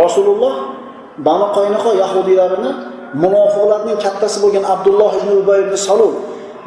Rasululloh 0.03 0.55
Banu 1.27 1.47
Qaynuqo 1.57 1.91
yahudiylarini 2.03 2.73
munofiqlarning 3.15 3.99
kattasi 4.05 4.39
bo'lgan 4.45 4.65
Abdulloh 4.75 5.13
ibn 5.21 5.31
Ubay 5.43 5.59
ibn 5.67 5.75
Salul 5.77 6.15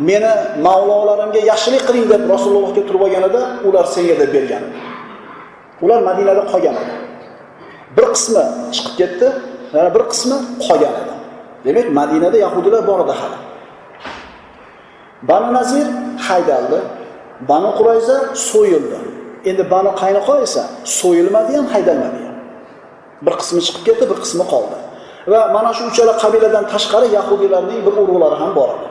meni 0.09 0.33
mavlolarimga 0.65 1.41
yaxshilik 1.51 1.83
qiling 1.87 2.05
deb 2.13 2.21
Rasulullohga 2.33 2.81
turib 2.87 3.01
olganida 3.05 3.41
ular 3.67 3.85
senga 3.95 4.15
deb 4.21 4.29
bergan. 4.35 4.63
Ular 5.83 5.99
Madinada 6.09 6.43
qolgan 6.51 6.75
edi. 6.81 6.93
Bir 7.97 8.05
qismi 8.15 8.43
chiqib 8.75 8.93
ketdi, 8.99 9.27
yana 9.75 9.89
bir 9.95 10.03
qismi 10.11 10.37
qolgan 10.65 10.93
edi. 11.01 11.13
Demak, 11.65 11.87
Madinada 11.99 12.37
yahudiylar 12.45 12.81
bor 12.89 12.99
edi 13.05 13.13
hali. 13.19 13.37
Banu 15.29 15.49
Nazir 15.57 15.87
haydaldi, 16.27 16.77
Banu 17.49 17.69
Qurayza 17.77 18.17
so'yildi. 18.49 18.97
Endi 19.49 19.63
Banu 19.73 19.91
qaynoqo 20.01 20.33
esa 20.45 20.63
so'yilmadi 20.99 21.51
ham, 21.57 21.67
haydalmadi 21.73 22.19
ham. 22.25 22.35
Bir 23.25 23.33
qismi 23.41 23.61
chiqib 23.67 23.83
ketdi, 23.87 24.03
bir 24.11 24.17
qismi 24.23 24.45
qoldi. 24.53 24.77
Va 25.31 25.41
mana 25.55 25.71
shu 25.77 25.83
uchala 25.91 26.13
qabiladan 26.23 26.65
tashqari 26.73 27.07
yahudiylarning 27.17 27.79
bir 27.85 27.93
urug'lari 28.01 28.35
ham 28.41 28.51
bor 28.57 28.69
edi. 28.75 28.87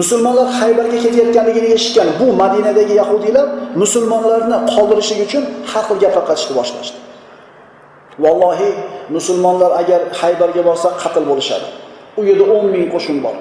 Musulmonlar 0.00 0.46
Haybarga 0.60 0.98
ketayotganligini 1.04 1.68
eshitgan 1.76 2.08
bu 2.20 2.26
Madinadagi 2.42 2.94
yahudiylar 3.02 3.46
musulmonlarni 3.82 4.56
qoldirishlik 4.72 5.20
uchun 5.26 5.42
har 5.70 5.84
xil 5.88 5.98
gaplar 6.04 6.24
qatishni 6.28 6.52
boshlashdi. 6.58 6.98
Vallohi 8.24 8.70
musulmonlar 9.16 9.70
agar 9.80 10.00
Haybarga 10.20 10.62
borsa 10.68 10.88
qatl 11.02 11.24
bo'lishadi. 11.30 11.66
U 12.18 12.20
yerda 12.28 12.44
10 12.44 12.66
ming 12.74 12.86
qo'shin 12.94 13.16
bor. 13.24 13.36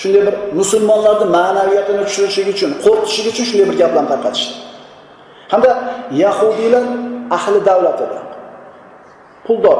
Shunday 0.00 0.22
bir 0.26 0.34
musulmonlarni 0.60 1.26
ma'naviyatini 1.38 2.02
tushirishlik 2.08 2.48
uchun, 2.54 2.70
qo'rqitishlik 2.84 3.26
uchun 3.32 3.44
shunday 3.50 3.66
bir 3.70 3.76
gaplarni 3.82 4.08
tarqatishdi. 4.12 4.52
Hamda 5.52 5.70
yahudiylar 6.22 6.84
ahli 7.36 7.58
davlat 7.68 7.98
edi. 8.06 8.18
Puldor. 9.46 9.78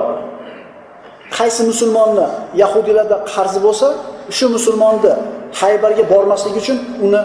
Qaysi 1.37 1.63
musulmonni 1.71 2.27
yahudiylarda 2.63 3.17
qarzi 3.33 3.61
bo'lsa, 3.67 3.89
shu 4.37 4.47
musulmonni 4.57 5.13
Haybarga 5.61 6.05
bormaslik 6.13 6.55
uchun 6.61 6.79
uni 7.07 7.21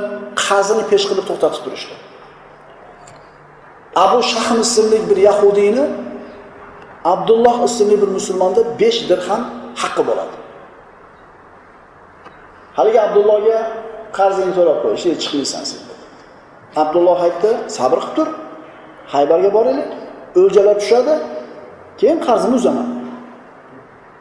qarzini 0.46 0.84
pesh 0.92 1.06
qilib 1.10 1.26
to'xtatib 1.30 1.62
turishdi. 1.66 1.94
Abu 4.04 4.20
Shahm 4.32 4.60
ismli 4.66 4.98
bir 5.10 5.18
yahudiyni 5.30 5.86
Abdulloh 7.14 7.58
ismli 7.68 8.02
bir 8.02 8.08
musulmonda 8.18 8.62
5 8.80 9.10
dirham 9.10 9.42
haqqi 9.82 10.04
bo'ladi. 10.10 10.36
Haligi 12.78 13.00
Abdullohga 13.08 13.60
qarzingni 14.18 14.54
to'lab 14.60 14.78
qo'y, 14.84 14.94
ishga 14.98 15.14
chiqmaysan 15.24 15.64
sen. 15.70 15.82
Abdulloh 16.82 17.20
aytdi, 17.28 17.50
sabr 17.78 17.98
qilib 18.04 18.16
tur. 18.18 18.28
Haybarga 19.14 19.50
boraylik, 19.58 19.90
o'ljalar 20.42 20.76
tushadi, 20.82 21.14
keyin 22.00 22.20
qarzimni 22.28 22.56
uzaman. 22.62 22.88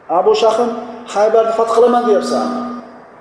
Abu 0.09 0.35
shahim 0.35 0.69
Haybarni 1.07 1.51
fath 1.57 1.71
qilaman 1.75 2.03
deyapsan. 2.07 2.47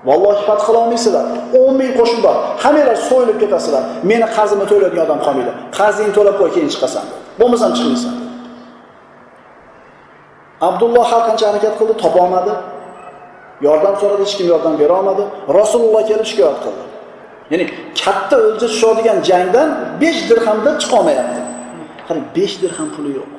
Vallohi 0.06 0.42
fath 0.46 0.62
qila 0.66 0.78
olmaysizlar. 0.84 1.24
10 1.52 1.76
ming 1.80 1.92
qo'shin 1.98 2.20
bor. 2.26 2.36
Hammanglar 2.62 2.96
so'yilib 3.10 3.38
ketasizlar. 3.42 3.82
Meni 4.10 4.26
qarzimni 4.36 4.66
to'laydigan 4.72 5.04
odam 5.06 5.20
qolmaydi. 5.26 5.52
Qarzingni 5.78 6.12
to'lab 6.18 6.36
qo'y, 6.40 6.50
keyin 6.54 6.70
chiqasan. 6.74 7.04
Bo'lmasam 7.40 7.70
chiqmaysan. 7.78 8.14
Abdulloh 10.68 11.04
har 11.12 11.22
qancha 11.28 11.44
harakat 11.50 11.74
qildi, 11.78 11.94
topa 12.02 12.18
olmadi. 12.24 12.52
Yordam 13.66 13.94
so'radi, 14.00 14.22
hech 14.26 14.34
kim 14.38 14.46
yordam 14.52 14.74
bera 14.80 14.94
olmadi. 15.00 15.22
Rasululloh 15.58 16.02
kelib 16.10 16.26
shikoyat 16.30 16.58
qildi. 16.64 16.82
Ya'ni 17.52 17.64
katta 18.02 18.36
o'lja 18.46 18.66
tushadigan 18.72 19.18
jangdan 19.30 19.68
5 20.00 20.30
dirhamda 20.30 20.70
chiqa 20.82 20.94
olmayapti. 21.00 21.40
Qarang, 22.06 22.24
5 22.36 22.62
dirham 22.62 22.88
puli 22.94 23.10
yo'q. 23.18 23.31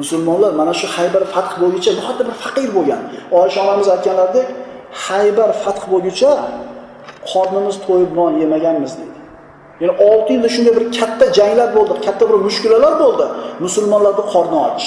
Musulmonlar 0.00 0.52
mana 0.60 0.72
shu 0.80 0.86
Haybar 0.96 1.22
fath 1.34 1.52
bo'lguncha 1.60 1.90
nihoyatda 1.98 2.22
bir 2.28 2.36
faqir 2.44 2.68
bo'lgan. 2.76 3.00
Oysha 3.40 3.58
onamiz 3.64 3.88
aytganlaridek, 3.94 4.48
Haybar 5.04 5.50
fath 5.62 5.82
bo'lguncha 5.92 6.30
qornimiz 7.30 7.76
to'yib 7.86 8.10
non 8.18 8.32
yemaganmiz 8.42 8.92
deydi. 8.98 9.18
Ya'ni 9.80 9.94
6 10.08 10.32
yilda 10.34 10.48
shunday 10.54 10.72
bir 10.78 10.84
katta 10.98 11.26
janglar 11.38 11.68
bo'ldi, 11.76 11.92
katta 12.06 12.24
bir 12.30 12.38
mushkulalar 12.46 12.94
bo'ldi. 13.02 13.26
Musulmonlarning 13.64 14.28
qorni 14.34 14.56
och. 14.66 14.80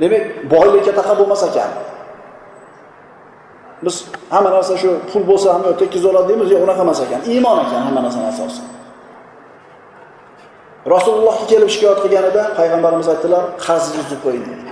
Demak, 0.00 0.22
boylikka 0.52 0.92
taqa 0.98 1.12
bo'lmas 1.20 1.42
ekan. 1.48 1.70
Biz 3.84 3.96
hamma 4.34 4.50
narsa 4.56 4.74
shu 4.82 4.90
pul 5.10 5.22
bo'lsa 5.30 5.48
ham 5.54 5.62
tekkiz 5.82 6.04
oladi 6.10 6.26
deymiz, 6.30 6.48
yo'q 6.52 6.62
unaqa 6.66 6.82
emas 6.86 7.00
ekan. 7.06 7.20
Iymon 7.32 7.56
ekan 7.64 7.80
hamma 7.86 8.00
narsaning 8.06 8.28
asosi. 8.34 8.60
Rasulullohga 10.94 11.44
kelib 11.52 11.70
shikoyat 11.74 11.98
qilganida 12.04 12.42
payg'ambarimiz 12.58 13.08
aytdilar, 13.12 13.42
qarzingizni 13.66 14.02
uzib 14.06 14.20
qo'ying 14.26 14.44
dedi. 14.50 14.62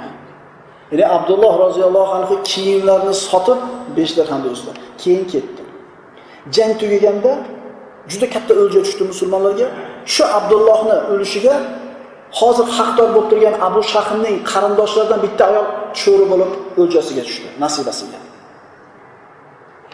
Ya'ni 0.92 1.04
Abdulloh 1.16 1.54
roziyallohu 1.64 2.12
anhu 2.18 2.34
kiyimlarini 2.50 3.14
sotib 3.28 3.60
5 3.96 4.16
dirhamga 4.18 4.48
uzdi. 4.54 4.70
Keyin 5.02 5.24
ketdi. 5.32 5.62
Jang 6.56 6.72
tugaganda 6.80 7.32
juda 8.10 8.26
katta 8.34 8.52
o'lja 8.62 8.80
tushdi 8.86 9.04
musulmonlarga. 9.12 9.66
Shu 10.14 10.24
Abdullohni 10.38 10.96
o'lishiga 11.12 11.54
hozir 12.40 12.66
haqdor 12.78 13.08
bo'lib 13.14 13.28
turgan 13.32 13.54
Abu 13.68 13.80
Shahmning 13.92 14.36
qarindoshlaridan 14.52 15.20
bitta 15.24 15.42
ayol 15.50 15.66
cho'ri 16.00 16.24
bo'lib 16.32 16.50
o'ljasiga 16.82 17.22
tushdi, 17.28 17.48
nasibasiga. 17.64 18.18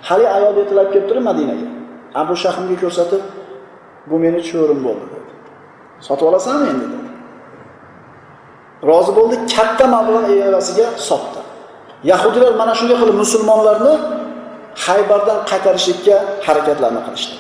haligi 0.09 0.31
ayol 0.39 0.55
ertalab 0.63 0.89
kelib 0.93 1.07
turib 1.11 1.25
Madinaga. 1.31 1.67
Abu 2.23 2.35
Shahmga 2.43 2.77
ko'rsatib, 2.83 3.23
bu 4.11 4.17
meni 4.25 4.41
cho'rim 4.51 4.81
bo'ldi 4.87 5.07
dedi. 5.13 5.20
Sotib 6.07 6.27
olasanmi 6.31 6.67
endi 6.73 6.87
dedi. 6.93 7.09
Rozi 8.89 9.13
bo'ldi, 9.19 9.37
katta 9.55 9.85
mablag' 9.95 10.31
evasiga 10.49 10.87
sotdi. 11.09 11.41
Yahudilar 12.11 12.53
mana 12.61 12.73
shunday 12.79 12.97
qilib 13.03 13.17
musulmonlarni 13.23 13.95
Haybardan 14.87 15.39
qaytarishlikka 15.51 16.17
harakatlarni 16.47 17.01
qilishdi. 17.07 17.37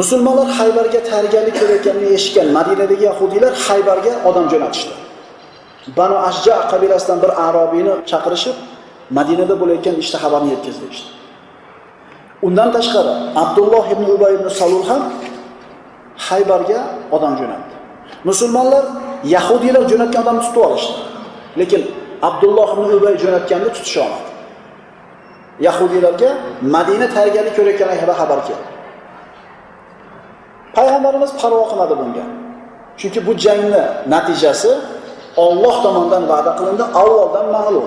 Musulmonlar 0.00 0.48
Haybarga 0.58 1.00
tayyorgarlik 1.10 1.56
ko'rayotganini 1.60 2.08
eshitgan 2.16 2.48
Madinadagi 2.58 3.04
yahudiylar 3.10 3.52
Haybarga 3.66 4.12
odam 4.28 4.46
jo'natishdi. 4.52 4.94
Banu 5.98 6.16
Ashja 6.28 6.54
qabilasidan 6.72 7.18
bir 7.24 7.30
arobiyni 7.46 7.94
chaqirishib, 8.10 8.56
Madinada 9.18 9.54
bo'layotgan 9.60 9.94
ishni 10.02 10.18
xabarni 10.24 10.50
yetkazdi 10.54 10.84
işte. 10.94 11.08
Undan 12.46 12.68
tashqari 12.76 13.12
Abdulloh 13.42 13.84
ibn 13.94 14.04
Ubay 14.16 14.32
ibn 14.38 14.48
Salul 14.58 14.84
ham 14.90 15.02
Haybarga 16.16 16.80
odam 17.12 17.34
jo'natdi. 17.40 17.74
Musulmonlar 18.24 18.84
Yahudiylar 19.34 19.84
jo'natgan 19.90 20.22
odamni 20.24 20.42
tutib 20.46 20.60
olishdi. 20.66 20.92
Lekin 21.60 21.82
Abdulloh 22.28 22.68
ibn 22.74 22.84
Ubay 22.98 23.14
jo'natganni 23.24 23.68
tutisha 23.76 24.00
olmadi. 24.06 24.30
Yahudiylarga 25.66 26.30
Madina 26.74 27.06
tayyorgarlik 27.14 27.54
ko'rayotgani 27.58 27.92
haqida 27.94 28.14
xabar 28.20 28.38
keldi. 28.46 28.66
Payg'ambarimiz 30.76 31.30
parvo 31.40 31.64
qilmadi 31.70 31.94
bunga. 32.00 32.24
Chunki 33.00 33.20
bu 33.26 33.32
jangni 33.44 33.82
natijasi 34.14 34.72
Alloh 35.44 35.74
tomonidan 35.84 36.24
va'da 36.32 36.50
qilindi, 36.58 36.84
avvaldan 37.02 37.46
ma'lum. 37.56 37.86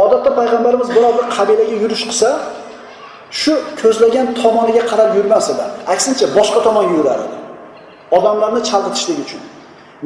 Odatda 0.00 0.30
payg'ambarimiz 0.38 0.88
biror 0.96 1.12
bir 1.18 1.26
qabilaga 1.36 1.74
yurish 1.82 2.04
qilsa, 2.08 2.28
shu 3.30 3.52
ko'zlagan 3.80 4.26
tomoniga 4.42 4.82
qarab 4.90 5.10
yurmas 5.18 5.46
edi. 5.52 5.64
Aksincha 5.92 6.26
boshqa 6.38 6.60
tomonga 6.66 6.92
yurar 6.98 7.18
edi. 7.26 7.36
Odamlarni 8.16 8.60
chalg'itishlik 8.70 9.18
uchun. 9.24 9.42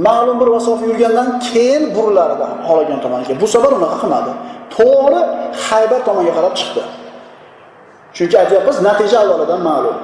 Ma'lum 0.06 0.36
bir 0.40 0.48
masofa 0.56 0.84
yurgandan 0.90 1.28
keyin 1.48 1.82
burilar 1.96 2.28
edi 2.36 2.46
xohlagan 2.66 3.00
tomoniga. 3.04 3.34
Bu 3.42 3.46
safar 3.54 3.72
unaqa 3.78 3.96
qilmadi. 4.02 4.32
To'g'ri 4.76 5.20
haybat 5.66 6.02
tomonga 6.08 6.32
qarab 6.38 6.54
chiqdi. 6.60 6.82
Chunki 8.16 8.36
aytyapmiz, 8.42 8.76
natija 8.88 9.16
avvalidan 9.22 9.60
ma'lum. 9.68 9.96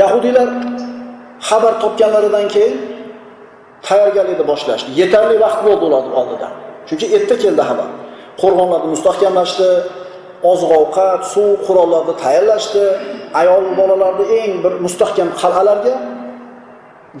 Yahudiylar 0.00 0.48
xabar 1.48 1.74
topganlaridan 1.82 2.46
keyin 2.54 2.74
tayyorgarlikni 3.86 4.44
boshlashdi. 4.52 4.90
Yetarli 5.00 5.36
vaqt 5.44 5.60
bo'ldi 5.66 5.82
ularni 5.88 6.12
oldida. 6.20 6.48
Chunki 6.88 7.06
erta 7.16 7.34
keldi 7.44 7.62
xabar. 7.70 7.88
Qo'rg'onlarni 8.40 8.88
mustahkamlashdi, 8.94 9.68
oziq-ovqat, 10.50 11.20
suv, 11.32 11.50
qurollarni 11.66 12.14
tayyorlashdi. 12.22 12.84
Ayol 13.40 13.64
bolalarni 13.78 14.24
eng 14.40 14.54
bir 14.64 14.72
mustahkam 14.84 15.28
qal'alarga 15.42 15.94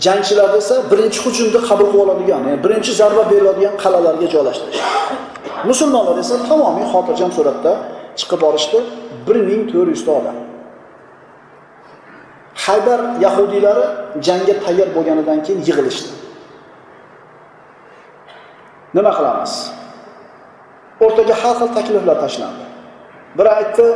jangchilarni 0.04 0.58
esa 0.62 0.76
birinchi 0.90 1.18
hujumda 1.24 1.58
qabul 1.68 1.86
qilib 1.92 2.04
oladigan, 2.04 2.40
ya'ni 2.48 2.58
birinchi 2.64 2.92
zarba 3.00 3.22
beriladigan 3.32 3.74
qal'alarga 3.82 4.26
joylashtirishdi. 4.34 4.86
Musulmonlar 5.70 6.16
esa 6.24 6.36
tamomiy 6.48 6.86
xotirjam 6.92 7.30
suratda 7.36 7.72
chiqib 8.18 8.40
borishdi 8.44 8.78
1400 9.26 9.88
yuzta 9.94 10.10
odam. 10.20 10.36
Haybar 12.64 13.00
yahudiylari 13.24 13.86
jangga 14.26 14.54
tayyor 14.64 14.88
bo'lganidan 14.96 15.38
keyin 15.46 15.60
yig'ilishdi. 15.68 16.10
Nima 18.96 19.12
qilamiz? 19.18 19.52
O'rtaga 21.04 21.34
har 21.42 21.54
xil 21.60 21.68
takliflar 21.76 22.16
tashlandi. 22.24 22.71
Bir 23.38 23.46
aytdi, 23.56 23.86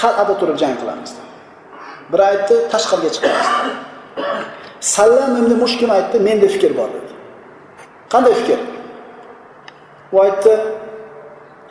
qal'ada 0.00 0.34
turib 0.40 0.56
jang 0.62 0.76
qilamiz. 0.80 1.12
Bir 2.12 2.20
aytdi, 2.30 2.54
tashqariga 2.72 3.10
chiqamiz. 3.16 3.46
Sallam 4.94 5.32
endi 5.40 5.54
mushkim 5.64 5.90
aytdi, 5.96 6.16
menda 6.28 6.48
fikr 6.54 6.72
bor 6.78 6.88
dedi. 6.96 7.12
Qanday 8.12 8.34
fikr? 8.40 8.60
U 10.14 10.16
aytdi, 10.26 10.52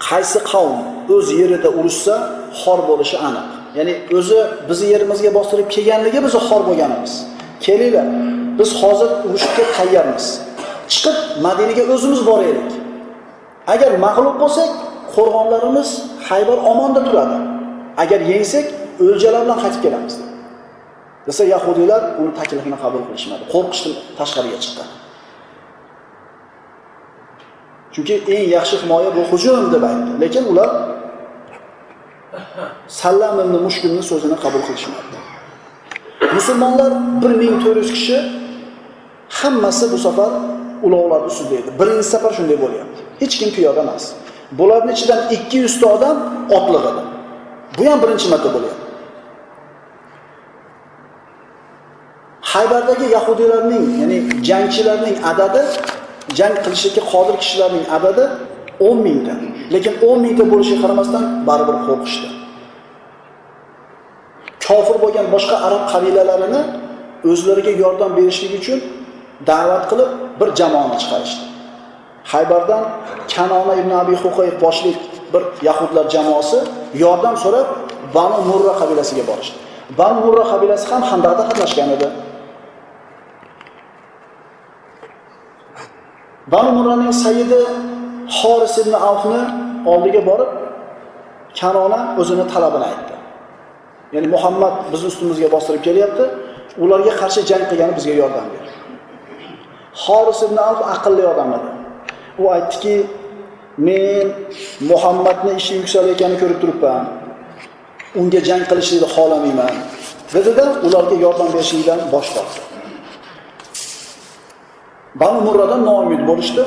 qaysi 0.07 0.39
qavm 0.51 0.77
o'z 1.15 1.27
yerida 1.39 1.69
urushsa, 1.79 2.15
xor 2.61 2.79
bo'lishi 2.89 3.17
aniq. 3.27 3.47
Ya'ni 3.77 3.93
o'zi 4.17 4.39
bizni 4.69 4.87
yerimizga 4.93 5.29
bostirib 5.37 5.67
kelganligi 5.75 6.19
bizni 6.25 6.41
xor 6.49 6.61
bo'lganimiz. 6.69 7.13
Kelinglar, 7.65 8.07
biz 8.59 8.69
hozir 8.81 9.09
urushga 9.27 9.63
tayyormiz. 9.77 10.25
Chiqib 10.93 11.17
Madinaga 11.45 11.83
o'zimiz 11.93 12.21
boraylik. 12.29 12.69
Agar 13.73 13.91
mag'lub 14.05 14.35
bo'lsak, 14.43 14.71
qo'rg'onlarimiz 15.15 15.89
Haybar 16.29 16.57
omonda 16.71 17.01
turadi. 17.07 17.37
Agar 18.03 18.19
yengsak, 18.31 18.65
o'ljalar 19.03 19.41
bilan 19.45 19.59
qaytib 19.63 19.81
kelamiz. 19.85 20.15
Desa 21.27 21.43
yahudiylar 21.53 22.01
uni 22.21 22.31
taklifini 22.39 22.77
qabul 22.83 23.01
qilishmadi. 23.07 23.43
Qo'rqishdan 23.53 23.93
tashqariga 24.19 24.59
chiqdi. 24.65 24.83
Chunki 27.93 28.15
eng 28.33 28.45
yaxshi 28.55 28.75
himoya 28.81 29.09
bu 29.17 29.21
hujum 29.31 29.63
deb 29.73 29.83
aytdi. 29.89 30.11
Lekin 30.23 30.43
ular 30.51 30.69
Sallam 33.01 33.35
ibn 33.43 33.55
Mushkilning 33.65 34.05
so'zini 34.11 34.37
qabul 34.43 34.61
qilishmadi. 34.67 35.17
Musulmonlar 36.37 36.91
1400 37.21 37.91
kishi 37.97 38.17
hammasi 39.39 39.85
bu 39.91 39.97
safar 39.97 40.31
ulovlar 40.83 41.21
ustida 41.29 41.55
edi. 41.61 41.69
Birinchi 41.79 42.07
safar 42.13 42.31
shunday 42.37 42.57
bo'lyapti. 42.63 42.99
Hech 43.21 43.33
kim 43.39 43.49
piyoda 43.55 43.81
emas. 43.85 44.03
Bularning 44.51 44.95
ichidan 44.97 45.19
200 45.29 45.79
ta 45.79 45.87
odam 45.95 46.17
otliq 46.57 46.83
edi. 46.91 47.03
Bu 47.77 47.91
ham 47.91 48.01
birinchi 48.01 48.29
marta 48.29 48.49
bo'lyapti. 48.55 48.83
Haybardagi 52.41 53.05
yahudiylarning, 53.15 53.85
ya'ni 54.01 54.17
jangchilarning 54.49 55.17
adadi, 55.31 55.61
jang 56.37 56.55
qilishga 56.63 57.01
qodir 57.11 57.35
kishilarning 57.43 57.85
adadi 57.97 58.23
10 58.79 58.97
mingta. 59.05 59.33
Lekin 59.73 59.93
10 60.01 60.21
mingta 60.25 60.43
bo'lishiga 60.51 60.79
qaramasdan 60.83 61.23
baribir 61.47 61.77
qo'rqishdi. 61.87 62.27
Kofir 64.67 64.97
bo'lgan 65.03 65.27
boshqa 65.35 65.55
arab 65.67 65.83
qabilalarini 65.91 66.61
o'zlariga 67.31 67.73
yordam 67.83 68.11
berishlik 68.17 68.53
uchun 68.59 68.79
da'vat 69.49 69.83
qilib 69.91 70.09
bir 70.39 70.49
jamoani 70.59 70.95
chiqarishdi. 71.01 71.43
Haybardan 72.31 72.83
Kanona 73.33 73.73
ibn 73.81 73.91
Abi 74.01 74.15
Huqayq 74.23 74.55
boshlik 74.65 74.99
bir 75.33 75.43
yahudlar 75.67 76.05
jamoasi 76.15 76.59
yordam 77.03 77.35
so'rab 77.43 77.67
Banu 78.15 78.39
Murra 78.49 78.73
qabilasiga 78.81 79.23
borishdi. 79.29 79.57
Banu 79.99 80.19
Murra 80.25 80.43
qabilasi 80.51 80.85
ham 80.91 81.01
Xandaqda 81.09 81.43
qatnashgan 81.49 81.89
edi. 81.95 82.07
Banu 86.53 86.69
Murraning 86.77 87.13
sayyidi 87.25 87.61
Xoris 88.39 88.75
ibn 88.83 88.93
Avfni 89.09 89.41
oldiga 89.91 90.21
borib 90.29 90.51
Kanona 91.59 91.99
o'zini 92.21 92.45
talabini 92.53 92.85
aytdi. 92.91 93.15
Ya'ni 94.15 94.27
Muhammad 94.35 94.73
biz 94.91 95.01
ustimizga 95.09 95.47
bostirib 95.55 95.81
kelyapti, 95.87 96.25
ularga 96.83 97.13
qarshi 97.21 97.41
jang 97.49 97.63
qilgani 97.69 97.93
bizga 97.97 98.13
yordam 98.21 98.45
ber. 98.53 98.65
Xoris 100.03 100.39
ibn 100.47 100.57
Avf 100.69 100.79
aqlli 100.95 101.23
odam 101.33 101.49
edi. 101.57 101.76
U 102.39 102.49
aytdiki, 102.55 102.95
men 103.77 104.25
Muhammadning 104.91 105.57
ishi 105.61 105.73
yuksalayotganini 105.81 106.39
ko'rib 106.41 106.59
turibman. 106.63 107.03
Unga 108.19 108.41
jang 108.49 108.63
qilishni 108.69 109.07
xohlamayman. 109.15 109.73
Dedida 110.33 110.65
ularga 110.87 111.15
yordam 111.25 111.49
berishlikdan 111.53 111.99
bosh 112.13 112.29
tortdi. 112.35 112.59
Banu 115.21 115.39
Murradan 115.47 115.81
noumid 115.89 116.21
bo'lishdi. 116.29 116.63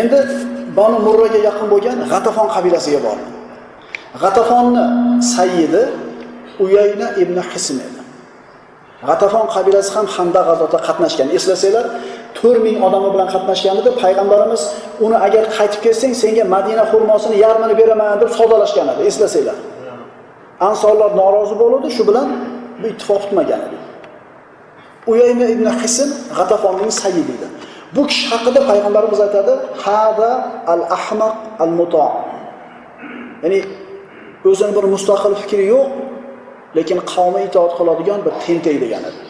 Endi 0.00 0.18
Banu 0.78 0.98
Murraga 1.06 1.40
yaqin 1.48 1.66
bo'lgan 1.72 1.98
G'atafon 2.12 2.48
qabilasiga 2.54 3.00
bordi. 3.06 3.26
G'atafonni 4.22 4.84
sayyidi 5.34 5.82
Uyayna 6.64 7.06
ibn 7.22 7.36
Hisn 7.50 7.78
edi. 7.86 8.00
G'atafon 9.08 9.46
qabilasi 9.54 9.90
ham 9.96 10.06
handa 10.14 10.40
g'azotida 10.48 10.80
qatnashgan. 10.88 11.28
Eslasanglar, 11.36 11.86
4000 12.34 12.82
odami 12.86 13.08
bilan 13.14 13.28
qatnashgan 13.34 13.76
edi. 13.80 13.90
Payg'ambarimiz 14.02 14.62
uni 15.04 15.16
agar 15.26 15.44
qaytib 15.56 15.80
kelsang, 15.84 16.12
senga 16.22 16.44
Madina 16.54 16.84
xurmosini 16.92 17.36
yarmini 17.44 17.74
beraman 17.80 18.20
deb 18.22 18.30
savdolashgan 18.38 18.88
edi. 18.92 19.02
Eslasanglar. 19.10 19.58
Ansorlar 20.68 21.10
norozi 21.20 21.54
bo'luvdi 21.62 21.88
shu 21.96 22.02
bilan 22.08 22.28
bu 22.80 22.86
ittifoq 22.92 23.20
tutmagan 23.24 23.60
edi. 23.66 23.76
Uyayna 25.10 25.46
ibn 25.54 25.66
Hisn 25.80 26.08
G'atafonning 26.38 26.92
sayyidi 27.02 27.32
edi. 27.36 27.48
Bu 27.96 28.02
kishi 28.10 28.24
haqida 28.32 28.60
payg'ambarimiz 28.70 29.20
aytadi: 29.26 29.52
"Hada 29.84 30.30
al-ahmaq 30.72 31.34
al 31.64 31.72
muto 31.80 32.06
Ya'ni 33.42 33.58
o'zining 34.50 34.74
bir 34.78 34.84
mustaqil 34.94 35.34
fikri 35.42 35.64
yo'q, 35.74 35.88
lekin 36.76 36.98
qavmi 37.12 37.40
itoat 37.48 37.72
qiladigan 37.78 38.20
bir 38.26 38.34
tentak 38.44 38.76
degan 38.84 39.02
edi. 39.10 39.20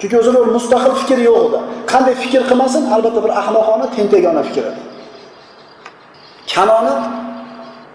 Chunki 0.00 0.16
o'zining 0.20 0.42
bir 0.46 0.52
mustaqil 0.58 0.92
fikri 1.00 1.22
yo'q 1.28 1.38
edi. 1.46 1.58
Qanday 1.92 2.14
fikr 2.24 2.42
qilmasin, 2.50 2.82
albatta 2.94 3.20
bir 3.24 3.32
ahmoqona, 3.40 3.86
tentakona 3.96 4.42
fikr 4.48 4.64
edi. 4.70 4.80
Kanoni 6.52 6.94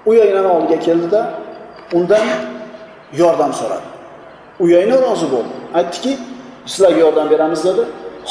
Uyaynani 0.10 0.50
oldiga 0.56 0.78
keldida, 0.86 1.20
undan 1.98 2.26
yordam 3.22 3.52
so'radi. 3.60 3.88
Uyayna 4.64 4.96
rozi 5.06 5.28
bo'ldi. 5.34 5.54
Aytdiki, 5.80 6.12
sizlarga 6.72 7.00
yordam 7.06 7.28
beramiz 7.34 7.62
dedi. 7.70 7.84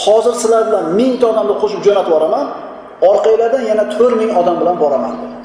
Hozir 0.02 0.34
sizlar 0.42 0.62
bilan 0.68 0.84
1000 0.98 1.20
ta 1.20 1.26
odamni 1.32 1.54
qo'shib 1.62 1.80
jo'natib 1.86 2.10
yuboraman. 2.10 2.46
Orqanglardan 3.10 3.62
yana 3.70 3.84
4000 3.90 4.36
odam 4.40 4.56
bilan 4.60 4.76
boraman 4.82 5.12
dedi. 5.20 5.36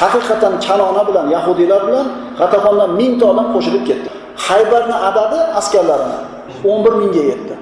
Haqiqatan 0.00 0.52
Kanona 0.66 1.02
bilan 1.08 1.26
Yahudiylar 1.36 1.80
bilan 1.88 2.06
G'atafondan 2.38 2.90
1000 2.98 3.18
ta 3.20 3.24
odam 3.32 3.46
qo'shilib 3.54 3.84
ketdi. 3.90 4.10
haybarni 4.36 4.94
adadi 4.94 5.38
askarlarini 5.60 6.18
11 6.64 6.96
mingga 7.02 7.22
yetdi. 7.32 7.54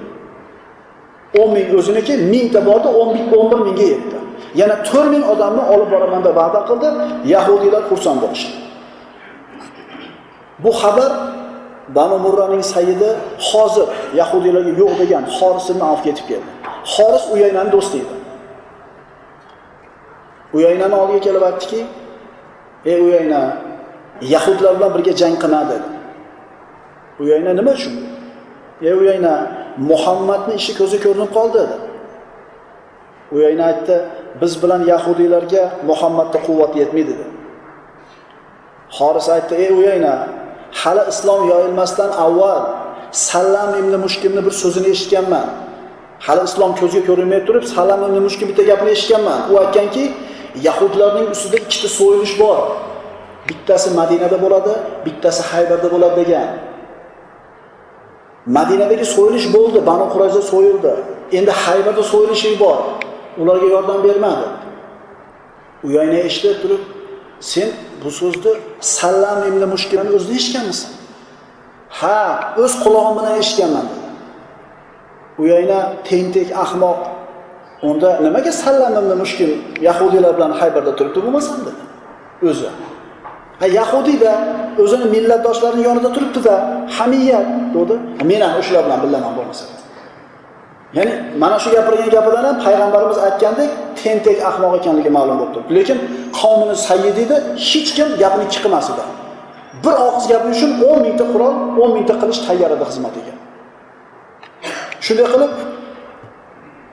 o'n 1.39 1.49
ming 1.53 1.77
o'ziniki, 1.77 2.13
1000 2.31 2.51
ta 2.53 2.65
bordi, 2.65 2.87
11 2.87 3.59
mingga 3.67 3.83
yetdi. 3.93 4.17
Yana 4.55 4.75
4000 4.85 5.23
odamni 5.33 5.63
olib 5.73 5.89
boraman 5.91 6.23
deb 6.23 6.35
va'da 6.41 6.61
qildi. 6.69 6.89
Yahudiylar 7.33 7.83
xursand 7.89 8.19
bo'lishdi. 8.23 8.53
Bu 10.63 10.71
xabar 10.81 11.11
Banu 11.95 12.17
Murraning 12.25 12.63
sayidi 12.73 13.09
hozir 13.49 13.87
yahudiylarga 14.19 14.73
yo'q 14.81 14.93
degan 15.01 15.23
Xoris 15.37 15.65
ibn 15.71 15.81
avf 15.91 16.05
yetib 16.09 16.25
keldi. 16.31 16.49
Xoris 16.95 17.23
uyaynani 17.33 17.71
do'sti 17.75 17.97
edi. 18.03 18.15
Uyaynani 20.55 20.95
oldiga 21.01 21.19
kelib 21.27 21.43
aytdiki, 21.49 21.79
"Ey 22.91 22.99
Uyayna, 23.05 23.41
yahudlar 24.33 24.73
bilan 24.77 24.91
birga 24.95 25.13
jang 25.21 25.35
qilma" 25.43 25.61
dedi. 25.71 25.87
Uyayna 27.21 27.51
nima 27.59 27.71
uchun? 27.77 27.93
"Ey 28.87 28.93
Uyayna, 29.01 29.33
Muhammadning 29.91 30.57
ishi 30.61 30.73
ko'zi 30.79 30.97
ko'rinib 31.05 31.31
qoldi" 31.37 31.57
dedi. 31.63 31.75
Uyayna 33.35 33.63
aytdi, 33.71 33.95
"Biz 34.41 34.53
bilan 34.63 34.81
yahudiylarga 34.91 35.63
muhammadni 35.89 36.39
quvvat 36.47 36.73
yetmaydi" 36.81 37.13
dedi. 37.19 37.25
Xoris 38.97 39.27
aytdi, 39.35 39.53
"Ey 39.63 39.71
Uyayna, 39.79 40.13
hali 40.81 41.03
islom 41.13 41.41
yoyilmasdan 41.51 42.11
avval 42.25 42.63
Sallam 43.13 43.69
ibn 43.79 43.93
Mushkimni 44.05 44.45
bir 44.45 44.51
so'zini 44.61 44.87
eshitganman. 44.95 45.47
Hali 46.25 46.43
islom 46.49 46.71
ko'zga 46.81 47.01
ko'rinmay 47.09 47.41
turib, 47.47 47.63
Sallam 47.75 47.99
ibn 48.07 48.17
Mushkim 48.27 48.47
bitta 48.51 48.63
gapini 48.69 48.91
eshitganman. 48.97 49.39
U 49.51 49.53
aytganki, 49.63 50.05
Yahudlarning 50.67 51.27
ustida 51.35 51.57
ikkita 51.65 51.89
so'yilish 51.99 52.33
bor. 52.41 52.57
Bittasi 53.49 53.89
Madinada 53.99 54.37
bo'ladi, 54.43 54.73
bittasi 55.05 55.41
Haybarda 55.51 55.87
bo'ladi 55.93 56.15
degan. 56.21 56.47
Madinadagi 58.45 59.05
so'yilish 59.05 59.47
bo'ldi, 59.55 59.85
Banu 59.85 60.05
Qurayza 60.13 60.41
so'yildi. 60.41 60.91
Endi 61.37 61.51
Haybarda 61.51 62.03
so'yilishi 62.03 62.59
bor. 62.59 62.77
Ularga 63.41 63.67
yordam 63.75 64.03
bermadi. 64.03 64.45
Uyayna 65.83 66.19
eshitib 66.27 66.61
turib, 66.61 66.83
sen 67.39 67.69
bu 68.03 68.11
so'zni 68.11 68.51
Sallam 68.79 69.39
ibn 69.49 69.61
Mushkilani 69.73 70.09
o'zida 70.17 70.33
eshitganmisan? 70.39 70.91
Ha, 71.99 72.19
o'z 72.63 72.73
quloqim 72.83 73.13
bilan 73.19 73.35
eshitganman 73.41 73.85
dedi. 73.91 74.07
Uyayna 75.41 75.79
tentek 76.09 76.49
ahmoq. 76.63 76.99
Unda 77.89 78.09
nimaga 78.25 78.51
Sallam 78.51 78.93
ibn 79.01 79.11
Mushkil 79.23 79.51
yahudiylar 79.87 80.31
bilan 80.37 80.51
Haybarda 80.59 80.91
turibdi 80.97 81.19
bo'lmasam 81.25 81.59
dedi. 81.67 81.81
O'zi. 82.49 82.69
Ha 83.59 83.65
yahudiyda 83.79 84.31
o'zini 84.83 85.05
millatdoshlarini 85.15 85.83
yonida 85.89 86.09
turibdi-da, 86.15 86.55
hamiyat 86.97 87.47
dedi. 87.75 87.93
Men 88.29 88.41
ham 88.45 88.53
o'shalar 88.59 88.83
bilan 88.87 88.99
bilaman 89.05 89.33
bo'lmasa. 89.37 89.65
Ya'ni 90.97 91.13
mana 91.41 91.57
shu 91.63 91.69
gapirgan 91.75 92.09
gapidan 92.15 92.43
ham 92.49 92.57
payg'ambarimiz 92.65 93.17
aytgandek 93.27 93.69
tentek 94.01 94.37
ahmoq 94.49 94.73
ekanligi 94.79 95.11
ma'lum 95.17 95.35
bo'lib 95.39 95.51
turibdi. 95.55 95.71
Lekin 95.77 95.97
qavmini 96.39 96.75
sayyid 96.87 97.17
edi, 97.23 97.35
hech 97.69 97.89
kim 97.97 98.09
gapni 98.23 98.43
ikki 98.47 98.59
qilmas 98.65 98.87
edi. 98.93 99.03
Bir 99.83 99.95
og'iz 100.07 100.25
gapi 100.31 100.47
uchun 100.55 100.71
10 100.89 101.01
mingta 101.05 101.25
qurol, 101.33 101.53
10 101.85 101.93
mingta 101.95 102.13
qilish 102.21 102.41
tayyor 102.47 102.71
edi 102.75 102.85
xizmatiga. 102.89 103.33
Shunday 105.05 105.27
qilib 105.33 105.53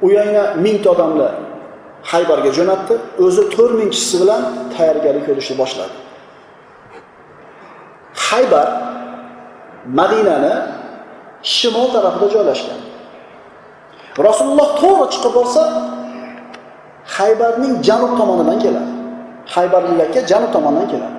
Uyayna 0.06 0.44
mingta 0.64 0.88
odamni 0.94 1.28
Haybarga 2.10 2.50
jo'natdi, 2.58 2.94
o'zi 3.24 3.42
4000 3.50 3.90
kishisi 3.94 4.16
bilan 4.22 4.42
tayyorgarlik 4.76 5.24
ko'rishni 5.28 5.54
boshladi. 5.62 5.94
Haybar 8.26 8.68
Madinani 9.98 10.54
shimol 11.54 11.88
tarafida 11.94 12.26
joylashgan. 12.34 12.80
Rasululloh 14.28 14.68
to'g'ri 14.82 15.06
chiqib 15.14 15.32
borsa, 15.38 15.62
Haybarning 17.16 17.74
janub 17.86 18.12
tomonidan 18.20 18.58
keladi. 18.64 18.90
Haybar 19.54 19.82
millatga 19.90 20.20
janub 20.30 20.50
tomonidan 20.56 20.88
keladi. 20.92 21.16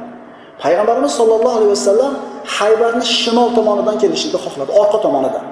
Payg'ambarimiz 0.64 1.12
sollallohu 1.20 1.56
alayhi 1.60 1.74
vasallam 1.78 2.14
haybarni 2.58 3.06
shimol 3.20 3.50
tomonidan 3.58 3.96
kelishini 4.02 4.38
xohladi, 4.46 4.72
orqa 4.82 4.98
tomonidan. 5.06 5.46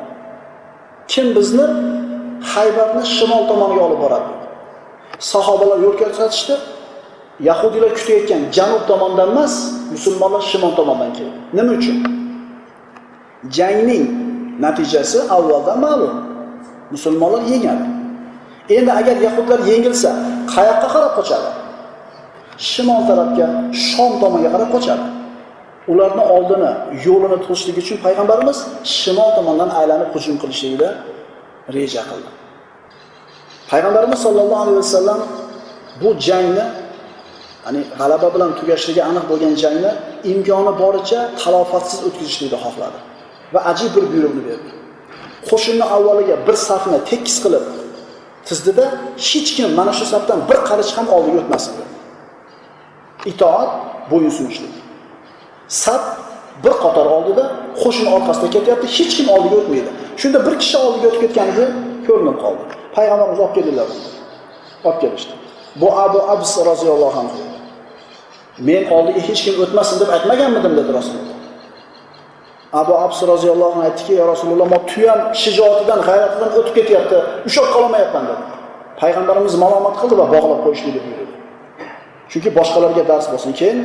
Kim 1.12 1.27
bizni 1.38 1.65
Haybarni 2.53 3.03
shimol 3.15 3.43
tomoniga 3.51 3.81
olib 3.88 3.99
boradi? 4.05 4.29
Sahobalar 5.33 5.77
yo'l 5.85 5.95
ko'rsatishdi. 6.01 6.55
Yahudiylar 7.39 7.91
kutayotgan 7.95 8.41
janub 8.52 8.84
tomondan 8.88 9.32
emas, 9.32 9.54
musulmonlar 9.91 10.41
shimol 10.52 10.75
tomondan 10.75 11.12
keldi. 11.17 11.38
Nima 11.56 11.71
uchun? 11.80 11.97
Jangning 13.58 14.06
natijasi 14.60 15.19
avvaldan 15.36 15.78
ma'lum. 15.86 16.13
Musulmonlar 16.91 17.41
yengadi. 17.52 17.86
Endi 18.69 18.91
agar 18.99 19.15
yahudlar 19.25 19.60
yengilsa, 19.71 20.12
qayoqqa 20.54 20.88
qarab 20.93 21.13
qochadi? 21.19 21.49
Shimol 22.69 23.02
tarafga, 23.10 23.47
Shom 23.88 24.12
tomonga 24.21 24.49
qarab 24.54 24.69
qochadi. 24.75 25.06
Ularni 25.91 26.23
oldini, 26.36 26.71
yo'lini 27.06 27.38
to'sishlik 27.45 27.78
uchun 27.82 27.97
payg'ambarimiz 28.06 28.58
shimol 28.99 29.30
tomondan 29.38 29.69
aylanib 29.80 30.10
hujum 30.15 30.36
qilishligida 30.41 30.89
reja 31.75 32.02
qildi. 32.10 32.30
Payg'ambarimiz 33.71 34.19
sollallohu 34.25 34.62
alayhi 34.65 34.80
vasallam 34.84 35.19
bu 36.02 36.10
jangni 36.28 36.65
ya'ni 37.69 37.84
g'alaba 37.99 38.27
bilan 38.36 38.51
tugashligi 38.60 39.01
aniq 39.10 39.25
bo'lgan 39.32 39.53
jangni 39.63 39.91
imkoni 40.32 40.73
boricha 40.82 41.19
talofatsiz 41.41 41.99
o'tkazishlikni 42.08 42.58
xohladi 42.65 42.99
va 43.53 43.60
ajib 43.71 43.89
bir 43.95 44.03
buyruqni 44.13 44.41
berdi. 44.49 44.69
Qo'shinni 45.49 45.86
avvaliga 45.95 46.36
bir 46.47 46.55
safni 46.67 46.99
tekis 47.12 47.38
qilib 47.43 47.65
tizdida 48.47 48.86
hech 49.29 49.49
kim 49.55 49.69
mana 49.79 49.93
shu 49.99 50.05
safdan 50.13 50.39
bir 50.49 50.60
qarich 50.69 50.91
ham 50.97 51.08
oldiga 51.15 51.38
o'tmasin 51.41 51.73
dedi. 51.79 51.93
Itoat 53.32 53.71
bo'yinsunishlik 54.12 54.73
Saf 55.84 56.03
bir 56.63 56.73
qator 56.84 57.08
oldida 57.17 57.43
qo'shin 57.82 58.08
orqasida 58.15 58.47
ketyapti, 58.55 58.88
hech 58.97 59.12
kim 59.17 59.27
oldiga 59.36 59.55
o'tmaydi. 59.62 59.89
Shunda 60.21 60.39
bir 60.47 60.55
kishi 60.62 60.77
oldiga 60.86 61.05
o'tib 61.10 61.21
ketganida 61.25 61.65
ko'rinib 62.08 62.38
qoldi. 62.43 62.63
Payg'ambarimiz 62.95 63.39
olib 63.43 63.53
keldilar. 63.58 63.88
Olib 64.88 64.99
kelishdi. 65.03 65.34
Bu 65.82 65.88
Abu 66.05 66.19
Abs 66.34 66.51
roziyallohu 66.69 67.19
anhu. 67.23 67.48
Men 68.67 68.84
oldiga 68.95 69.22
hech 69.28 69.41
kim 69.45 69.56
o'tmasin 69.63 70.00
deb 70.02 70.10
aytmaganmidim 70.15 70.74
dedi 70.80 70.91
Rasululloh. 71.00 71.38
Abu 72.82 72.93
Abs 73.04 73.19
roziyallohu 73.24 73.72
anhu 73.72 73.84
aytdiki, 73.89 74.13
"Ya 74.13 74.26
Rasululloh, 74.34 74.67
man 74.74 74.82
tuyam 74.91 75.19
shijoatidan, 75.41 76.00
g'ayratidan 76.08 76.50
o'tib 76.60 76.74
ketyapti, 76.80 77.17
ushlab 77.48 77.67
qololmayapman 77.76 78.24
dedi. 78.30 78.43
Payg'ambarimiz 79.02 79.54
malomat 79.63 79.95
qildi 80.02 80.15
va 80.22 80.26
bog'lab 80.36 80.60
qo'yishni 80.65 80.89
buyurdi. 80.95 81.34
Chunki 82.32 82.50
boshqalarga 82.60 83.04
dars 83.12 83.26
bo'lsin. 83.32 83.52
Keyin 83.60 83.80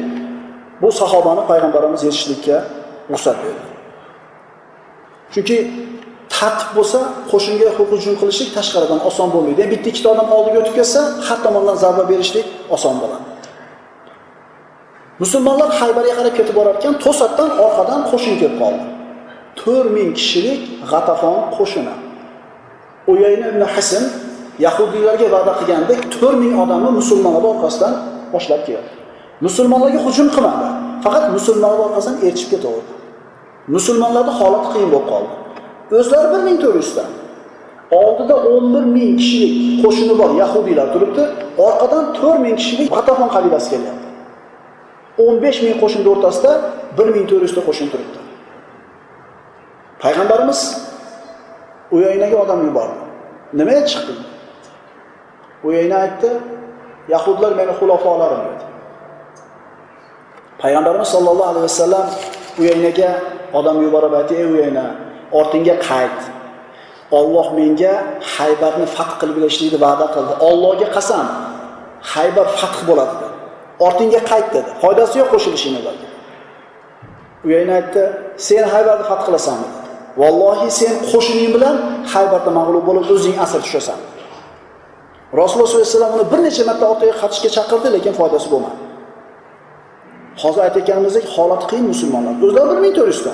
bu 0.83 0.89
sahobani 1.01 1.43
payg'ambarimiz 1.51 2.01
yetishlikka 2.07 2.57
ruxsat 3.13 3.37
berdi. 3.45 3.65
Chunki 5.35 5.57
tartib 6.37 6.71
bo'lsa, 6.79 6.99
qo'shinga 7.33 7.69
hujum 7.79 8.15
qilishlik 8.21 8.51
tashqaridan 8.59 9.01
oson 9.09 9.29
bo'lmaydi. 9.35 9.63
Bitta 9.73 9.87
ikkita 9.93 10.09
odam 10.15 10.29
oldiga 10.37 10.59
o'tib 10.63 10.75
ketsa, 10.81 11.01
har 11.27 11.39
tomondan 11.47 11.77
zarba 11.85 12.05
berishlik 12.13 12.47
oson 12.77 12.95
bo'ladi. 13.03 13.34
Musulmonlar 15.23 15.71
Haybarga 15.81 16.15
qarab 16.19 16.35
ketib 16.39 16.55
borar 16.59 16.75
ekan, 16.81 16.95
to'satdan 17.05 17.51
orqadan 17.65 18.01
qo'shin 18.11 18.35
kelib 18.41 18.57
qoldi. 18.63 18.85
4000 19.61 20.13
kishilik 20.19 20.61
G'atafon 20.91 21.39
qo'shini. 21.57 21.95
Uyayna 23.13 23.47
ibn 23.53 23.63
hasn 23.75 24.05
Yahudiylarga 24.67 25.27
va'da 25.35 25.53
qilgandek 25.61 26.01
4000 26.15 26.59
odamni 26.63 26.91
musulmonlar 27.01 27.45
orqasidan 27.53 27.95
boshlab 28.35 28.63
keldi. 28.69 28.91
Musulmonlarga 29.47 30.01
hujum 30.07 30.29
qilmadi, 30.35 30.67
faqat 31.05 31.25
musulmonlar 31.37 31.81
orqasidan 31.87 32.17
erchib 32.29 32.49
ketaverdi. 32.55 32.95
musulmonlarni 33.69 34.33
holati 34.41 34.69
qiyin 34.73 34.91
bo'lib 34.95 35.07
qoldi. 35.13 35.33
O'zlari 35.99 36.29
1400 36.35 36.77
yuzta 36.81 37.05
oldida 38.01 38.35
11 38.51 38.85
ming 38.97 39.11
kishilik 39.21 39.53
qo'shini 39.83 40.15
bor 40.21 40.31
yahudiylar 40.43 40.87
turibdi, 40.95 41.23
orqadan 41.67 42.05
to'rt 42.17 42.39
ming 42.45 42.57
kishilik 42.61 42.89
G'atafon 42.97 43.29
qabilasi 43.35 43.69
kelyapti. 43.73 44.04
15 45.19 45.63
ming 45.65 45.77
qo'shinni 45.83 46.09
o'rtasida 46.15 46.53
1400 46.99 47.55
ta 47.57 47.61
qo'shin 47.69 47.89
turibdi. 47.93 48.19
Payg'ambarimiz 50.03 50.61
Uyaynaga 51.95 52.37
odam 52.45 52.61
yubordi. 52.67 52.99
Nimaga 53.59 53.83
chiqding? 53.91 54.21
Uyayna 55.67 55.97
aytdi, 56.05 56.31
Yahudlar 57.09 57.53
meni 57.61 57.73
xulofolarim 57.79 58.41
dedi. 58.49 58.65
Payg'ambarimiz 60.63 61.09
sollallohu 61.15 61.51
alayhi 61.53 61.67
vasallam 61.71 62.07
Uyaynaga 62.61 63.11
odam 63.59 63.77
yuborib 63.87 64.13
aytdi, 64.19 64.35
"Ey 64.43 64.47
Uyayna, 64.55 64.87
ortingga 65.39 65.75
qayt. 65.89 66.19
Alloh 67.19 67.47
menga 67.59 67.95
Haybarni 68.35 68.87
fath 68.97 69.13
qilib 69.21 69.37
berishlikni 69.39 69.79
va'da 69.87 70.07
qildi. 70.15 70.33
Allohga 70.49 70.89
qasam, 70.97 71.27
Haybar 72.13 72.47
fath 72.61 72.79
bo'ladi." 72.89 73.34
Ortingga 73.87 74.21
qayt 74.31 74.49
dedi. 74.57 74.71
Foydasi 74.83 75.15
yo'q 75.21 75.29
qo'shilishing 75.35 75.75
ularga. 75.81 76.07
Uyayna 77.47 77.73
aytdi, 77.81 78.03
"Sen 78.47 78.65
Haybarni 78.75 79.05
fath 79.11 79.23
qilasanmi?" 79.27 79.69
Vallohi 80.21 80.69
sen 80.81 80.95
qo'shining 81.13 81.51
bilan 81.57 81.77
Haybarda 82.13 82.51
mag'lub 82.59 82.85
bo'lib 82.89 83.05
o'zing 83.15 83.37
asir 83.45 83.61
tushasan. 83.67 83.99
Rasululloh 85.41 85.69
sollallohu 85.69 85.87
alayhi 85.87 85.97
vasallam 85.99 86.13
uni 86.17 86.27
bir 86.33 86.41
necha 86.47 86.63
marta 86.71 86.85
orqaga 86.93 87.15
qaytishga 87.23 87.51
chaqirdi, 87.57 87.89
lekin 87.97 88.13
foydasi 88.21 88.47
bo'lmadi. 88.53 88.79
Hozir 90.43 90.61
aytayotganimizdek 90.67 91.25
holat 91.37 91.63
qiyin 91.71 91.87
musulmonlar. 91.93 92.35
O'zlari 92.47 92.71
1400 92.83 93.25
ta. 93.27 93.33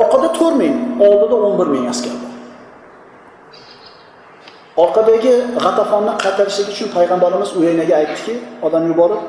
Orqada 0.00 0.28
4000, 0.34 1.00
oldida 1.06 1.36
11000 1.44 1.86
askar 1.92 2.14
bor. 2.22 2.32
Orqadagi 4.84 5.32
G'atafonni 5.64 6.12
qaytarishlik 6.24 6.68
uchun 6.74 6.88
payg'ambarimiz 6.96 7.50
Uyaynaga 7.58 7.94
aytdiki, 8.00 8.34
odam 8.66 8.84
yuborib, 8.90 9.22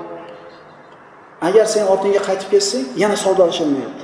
agar 1.48 1.66
sen 1.74 1.84
ortingga 1.94 2.22
qaytib 2.28 2.50
ketsang, 2.54 2.86
yana 3.04 3.18
savdolashilmayapti. 3.24 4.04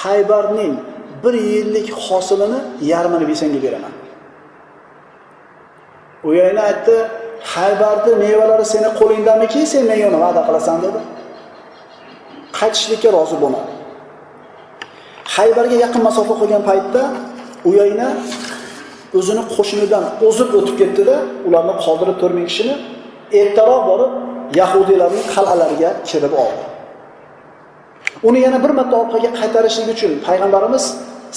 Haybarning 0.00 0.74
bir 1.22 1.34
yillik 1.50 1.88
hosilini 2.06 2.60
yarmini 2.92 3.26
besanga 3.30 3.58
beraman. 3.64 3.94
Uyayna 6.28 6.62
aytdi, 6.70 6.96
Haybarni 7.54 8.12
mevalari 8.22 8.64
seni 8.74 8.88
qo'lingdamiki, 9.00 9.60
sen 9.72 9.82
menga 9.90 10.06
uni 10.10 10.18
va'da 10.24 10.40
qilasan 10.48 10.76
dedi. 10.84 11.00
Qaytishlikka 12.58 13.08
rozi 13.16 13.36
bo'lmadi. 13.42 13.70
Haybarga 15.36 15.76
yaqin 15.84 16.02
masofa 16.08 16.34
qolgan 16.40 16.62
paytda 16.70 17.02
Uyayna 17.70 18.08
o'zini 19.18 19.42
qo'shinidan 19.54 20.04
o'zib 20.26 20.48
o'tib 20.58 20.76
ketdi-da, 20.80 21.16
ularni 21.46 21.74
qoldirib 21.84 22.16
4000 22.22 22.46
kishini 22.50 22.74
ertaroq 23.40 23.82
borib 23.90 24.12
yahudiylarning 24.58 25.24
qal'alariga 25.34 25.90
kirib 26.08 26.32
oldi. 26.44 26.62
Uni 28.28 28.38
yana 28.46 28.58
bir 28.64 28.72
marta 28.78 28.94
orqaga 29.02 29.30
qaytarishlik 29.40 29.88
uchun 29.94 30.12
payg'ambarimiz 30.26 30.84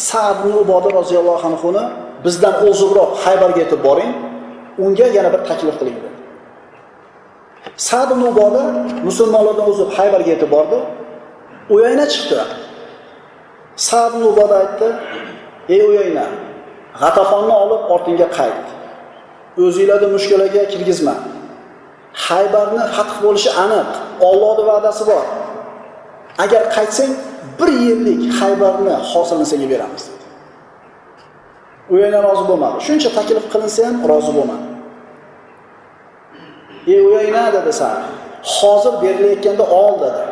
Sa'd 0.09 0.37
ibn 0.41 0.51
Uboda 0.63 0.89
roziyallohu 0.99 1.45
anhuni 1.49 1.83
bizdan 2.25 2.55
o'zibroq 2.69 3.11
Haybarga 3.23 3.59
yetib 3.63 3.81
boring, 3.87 4.13
unga 4.83 5.07
yana 5.17 5.29
bir 5.33 5.41
taklif 5.49 5.75
qiling 5.79 5.97
dedi. 6.03 6.09
Sa'd 7.87 8.09
ibn 8.15 8.23
Uboda 8.31 8.63
musulmonlardan 9.07 9.65
o'zib 9.71 9.89
Haybarga 9.97 10.29
yetib 10.35 10.49
bordi. 10.55 10.77
Uyayna 11.73 12.05
chiqdi. 12.13 12.39
Sa'd 13.87 14.11
ibn 14.15 14.23
Uboda 14.31 14.55
aytdi: 14.63 14.87
"Ey 15.75 15.81
Uyayna, 15.89 16.25
G'atafonni 17.01 17.55
olib 17.63 17.81
ortingga 17.93 18.27
qayt. 18.37 18.65
O'zinglarni 19.63 20.07
mushkulaga 20.15 20.61
kirgizma. 20.71 21.15
Haybarni 22.27 22.83
fath 22.95 23.15
bo'lishi 23.23 23.49
aniq. 23.63 23.89
Allohning 24.27 24.67
va'dasi 24.71 25.03
bor. 25.11 25.25
Agar 26.43 26.63
qaytsang, 26.75 27.11
bir 27.59 27.69
yillik 27.85 28.21
Haybarni 28.39 28.95
hosilni 29.11 29.45
senga 29.51 29.67
beramiz 29.73 30.03
dedi. 30.07 30.25
yana 32.03 32.19
rozi 32.27 32.43
bo'lmadi. 32.49 32.77
Shuncha 32.87 33.09
taklif 33.17 33.45
qilinsa 33.53 33.81
ham 33.87 33.97
rozi 34.11 34.31
bo'lmadi. 34.37 34.65
Ey 36.93 37.01
Uyayna 37.07 37.43
dedi 37.53 37.73
Sa'd. 37.79 38.01
Hozir 38.55 38.93
berilayotganda 39.03 39.65
ol 39.81 39.93
dedi. 40.03 40.23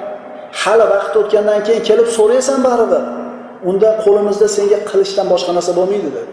Hali 0.61 0.85
vaqt 0.93 1.13
o'tgandan 1.21 1.59
keyin 1.67 1.83
kelib 1.89 2.07
so'raysan 2.17 2.59
baribir. 2.67 3.03
Unda 3.69 3.89
qo'limizda 4.03 4.47
senga 4.57 4.79
qilishdan 4.89 5.27
boshqa 5.33 5.51
narsa 5.57 5.71
bo'lmaydi 5.79 6.09
dedi. 6.17 6.31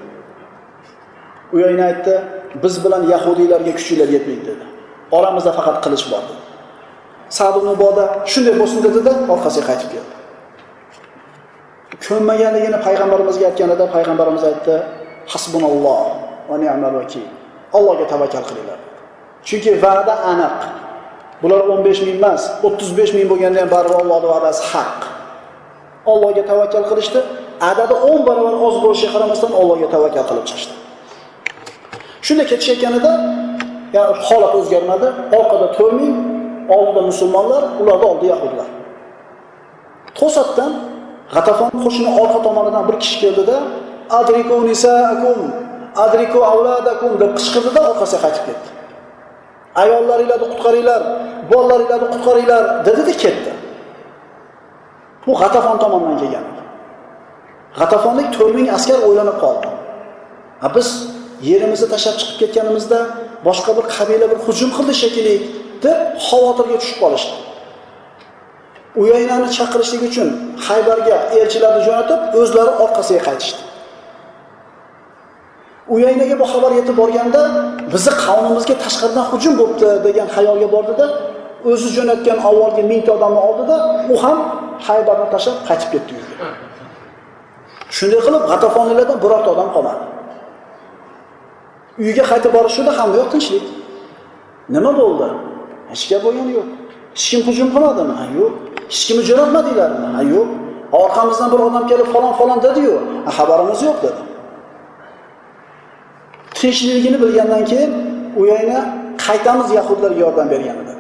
Uyayna 1.54 1.84
aytdi, 1.90 2.14
biz 2.62 2.74
bilan 2.84 3.02
yahudiylarga 3.14 3.72
kuchinglar 3.78 4.08
yetmaydi 4.16 4.44
dedi. 4.50 4.64
Oramizda 5.16 5.52
faqat 5.58 5.76
qilich 5.84 6.04
bor 6.12 6.22
dedi. 6.28 6.40
Sa'd 7.36 7.54
ibn 7.60 7.68
Uboda 7.76 8.04
shunday 8.32 8.54
bo'lsin 8.60 8.80
dedi-da, 8.86 9.12
orqasiga 9.34 9.64
qaytib 9.70 9.88
keldi. 9.94 10.14
Ko'nmaganligini 12.06 12.78
payg'ambarimizga 12.86 13.44
aytganida 13.50 13.84
payg'ambarimiz 13.94 14.44
aytdi, 14.50 14.76
hasbunalloh 15.32 16.02
va 16.48 16.56
ni'mal 16.62 16.94
vakil. 17.00 17.26
Allohga 17.76 18.06
tavakkal 18.12 18.44
qilinglar. 18.48 18.78
Chunki 19.48 19.70
va'da 19.84 20.14
aniq. 20.32 20.58
Bular 21.42 21.60
15 21.68 22.02
ming 22.06 22.16
emas, 22.20 22.42
35 22.62 23.14
ming 23.16 23.26
bo'lganda 23.32 23.58
ham 23.62 23.70
baribir 23.74 23.96
ollohni 24.02 24.28
va'dasi 24.34 24.62
haq. 24.72 24.98
Allohga 26.12 26.42
tavakkal 26.50 26.84
qilishdi. 26.90 27.20
Adadi 27.70 27.94
10 27.94 28.26
barobar 28.28 28.54
oz 28.66 28.76
bo'lishiga 28.84 29.10
qaramasdan 29.14 29.52
Allohga 29.60 29.88
tavakkal 29.94 30.24
qilib 30.30 30.44
chiqishdi. 30.48 30.74
Shunda 32.26 32.44
ketishayotganida, 32.50 33.10
ya'ni 33.96 34.14
holat 34.26 34.52
o'zgarmadi. 34.60 35.08
Orqada 35.38 35.66
4000, 35.78 36.14
oldida 36.74 37.02
musulmonlar, 37.10 37.62
ularni 37.80 38.06
oldi 38.12 38.26
yahudlar. 38.32 38.68
To'satdan 40.18 40.72
G'atafon 41.34 41.70
qo'shini 41.84 42.10
orqa 42.22 42.38
tomonidan 42.46 42.84
bir 42.88 42.96
kishi 43.02 43.16
keldida, 43.22 43.56
"Adriku 44.20 44.56
nisaakum, 44.70 45.38
adriku 46.04 46.38
avladakum" 46.52 47.10
deb 47.22 47.30
qichqirdida 47.38 47.80
orqasiga 47.90 48.20
qaytib 48.24 48.44
ketdi. 48.48 48.68
Ayollaringlarni 49.82 50.46
qutqaringlar, 50.52 51.02
bolalaringlarni 51.50 52.08
qutqaringlar 52.14 52.62
dedi-da 52.86 53.14
ketdi. 53.24 53.50
Bu 55.26 55.32
G'atafon 55.40 55.76
tomonidan 55.82 56.16
kelgan. 56.22 56.46
G'atafonlik 57.78 58.28
4000 58.38 58.68
askar 58.76 58.98
o'ylanib 59.08 59.36
qoldi. 59.44 59.68
Biz 60.76 60.88
yerimizni 61.50 61.88
tashlab 61.92 62.16
chiqib 62.20 62.36
ketganimizda 62.42 62.98
boshqa 63.46 63.70
bir 63.78 63.86
qabila 63.96 64.26
bir 64.32 64.38
hujum 64.46 64.70
qildi 64.76 64.94
shekilli 65.02 65.36
deb 65.84 65.98
xavotirga 66.28 66.76
tushib 66.82 66.98
qolishdi. 67.04 67.34
Uyaynani 69.02 69.48
chaqirishlik 69.56 70.02
uchun 70.10 70.28
Haybarga 70.66 71.16
elchilarni 71.40 71.82
jo'natib, 71.88 72.20
o'zlari 72.40 72.72
orqasiga 72.84 73.20
qaytishdi. 73.28 73.60
Uyaynaga 75.94 76.36
bu 76.42 76.46
xabar 76.52 76.72
yetib 76.78 76.96
borganda, 77.02 77.40
bizni 77.92 78.12
qavmimizga 78.24 78.74
tashqaridan 78.84 79.24
hujum 79.32 79.54
bo'libdi 79.60 79.88
degan 80.06 80.28
xayolga 80.34 80.68
bordida, 80.74 81.06
o'zi 81.70 81.88
jo'natgan 81.96 82.38
avvalgi 82.48 82.82
1000 82.90 83.10
odamni 83.16 83.40
oldida, 83.48 83.76
u 84.12 84.16
ham 84.22 84.38
Haybarni 84.88 85.26
tashlab 85.34 85.56
qaytib 85.68 85.88
ketdi 85.94 86.10
uyga. 86.18 86.48
Shunday 87.96 88.20
qilib, 88.26 88.42
G'atafonliklardan 88.50 89.18
birorta 89.24 89.48
odam 89.54 89.68
qolmadi. 89.74 90.02
Uyga 92.02 92.24
qaytib 92.30 92.52
borishida 92.56 92.92
hamma 92.98 93.14
yo'q 93.20 93.28
tinchlik. 93.34 93.64
Nima 94.74 94.90
bo'ldi? 95.00 95.28
Hech 95.92 96.04
gap 96.10 96.20
bo'lgani 96.26 96.52
yo'q. 96.58 96.68
Hech 97.16 97.26
kim 97.30 97.40
hujum 97.48 97.68
qilmadimi? 97.74 98.14
Ha, 98.20 98.24
yo'q. 98.38 98.52
Hech 98.92 99.02
kimni 99.06 99.22
jo'natmadinglarmi? 99.30 100.06
Ha, 100.16 100.22
yo'q. 100.34 100.48
Orqamizdan 101.02 101.48
bir 101.52 101.60
odam 101.66 101.84
kelib 101.90 102.08
falon 102.14 102.32
falon 102.40 102.58
dedi-yu, 102.66 102.94
xabarimiz 103.36 103.80
yo'q 103.88 103.98
dedi. 104.04 104.20
Tinchligini 106.58 107.18
bilgandan 107.22 107.64
keyin 107.70 107.92
Uyayna 108.40 108.78
qaytamiz 109.26 109.68
yahudlarga 109.78 110.20
yordam 110.24 110.46
bergan 110.52 110.76
edi. 110.82 110.92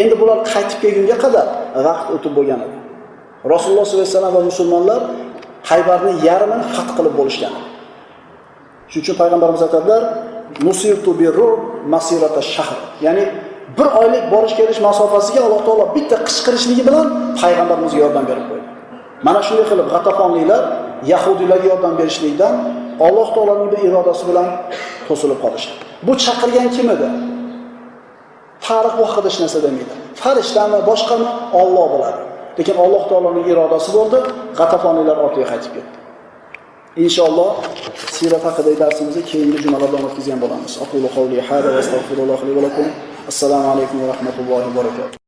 Endi 0.00 0.14
bular 0.20 0.38
qaytib 0.52 0.78
kelgunga 0.82 1.16
qadar 1.24 1.46
vaqt 1.86 2.06
o'tib 2.14 2.32
bo'lgan 2.38 2.60
edi. 2.66 2.78
Rasululloh 3.52 3.84
sollallohu 3.86 4.06
alayhi 4.08 4.16
vasallam 4.16 4.34
va 4.38 4.42
musulmonlar 4.50 5.00
Haybarni 5.70 6.12
yarmini 6.28 6.64
fath 6.76 6.90
qilib 6.96 7.14
bo'lishgan. 7.20 7.54
Shuning 8.90 9.04
uchun 9.04 9.16
payg'ambarimiz 9.20 9.62
aytadilar: 9.66 10.02
musirtu 10.66 11.10
birru 11.20 11.48
masirata 11.94 12.42
shahr." 12.54 12.78
Ya'ni 13.06 13.24
bir 13.78 13.88
oylik 14.00 14.24
borish 14.32 14.54
kelish 14.58 14.80
masofasiga 14.88 15.40
Alloh 15.46 15.60
taolo 15.66 15.84
bitta 15.96 16.16
qichqirishligi 16.28 16.82
bilan 16.88 17.06
payg'ambarimizga 17.40 17.98
yordam 18.04 18.24
berib 18.30 18.44
qo'ydi. 18.50 18.66
Mana 19.26 19.40
shunday 19.46 19.66
qilib 19.70 19.86
G'atafonliklar 19.94 20.62
yahudiylarga 21.12 21.66
yordam 21.72 21.94
berishlikdan 22.00 22.54
Alloh 23.06 23.28
taoloning 23.34 23.68
bir 23.72 23.80
irodasi 23.88 24.24
bilan 24.30 24.46
to'silib 25.08 25.38
qolishdi. 25.44 25.72
Bu 26.06 26.12
chaqirgan 26.24 26.68
kim 26.76 26.86
edi? 26.94 27.08
Tarix 28.66 28.92
bu 28.98 29.04
haqida 29.10 29.28
hech 29.30 29.38
narsa 29.42 29.58
demaydi. 29.66 29.94
Farishtami, 30.22 30.78
boshqami 30.90 31.28
Alloh 31.60 31.86
biladi. 31.94 32.22
Lekin 32.58 32.76
Alloh 32.84 33.02
taoloning 33.10 33.46
irodasi 33.52 33.90
bo'ldi, 33.96 34.18
G'atafonliklar 34.58 35.16
ortiga 35.24 35.46
qaytib 35.52 35.72
ketdi. 35.76 36.03
Inshaalloh 36.96 37.58
sirat 38.14 38.44
haqidagi 38.46 38.78
darsimizni 38.78 39.22
keyingi 39.30 39.58
jumalarda 39.64 39.98
o'tkazgan 40.06 40.38
bo'lamiz. 40.44 40.78
Aqulu 40.84 41.10
qawli 41.16 41.42
va. 42.60 42.86
Assalomu 43.30 43.68
alaykum 43.74 43.96
va 44.02 44.06
rahmatullohi 44.12 44.70
va 44.70 44.74
barakatuh. 44.78 45.23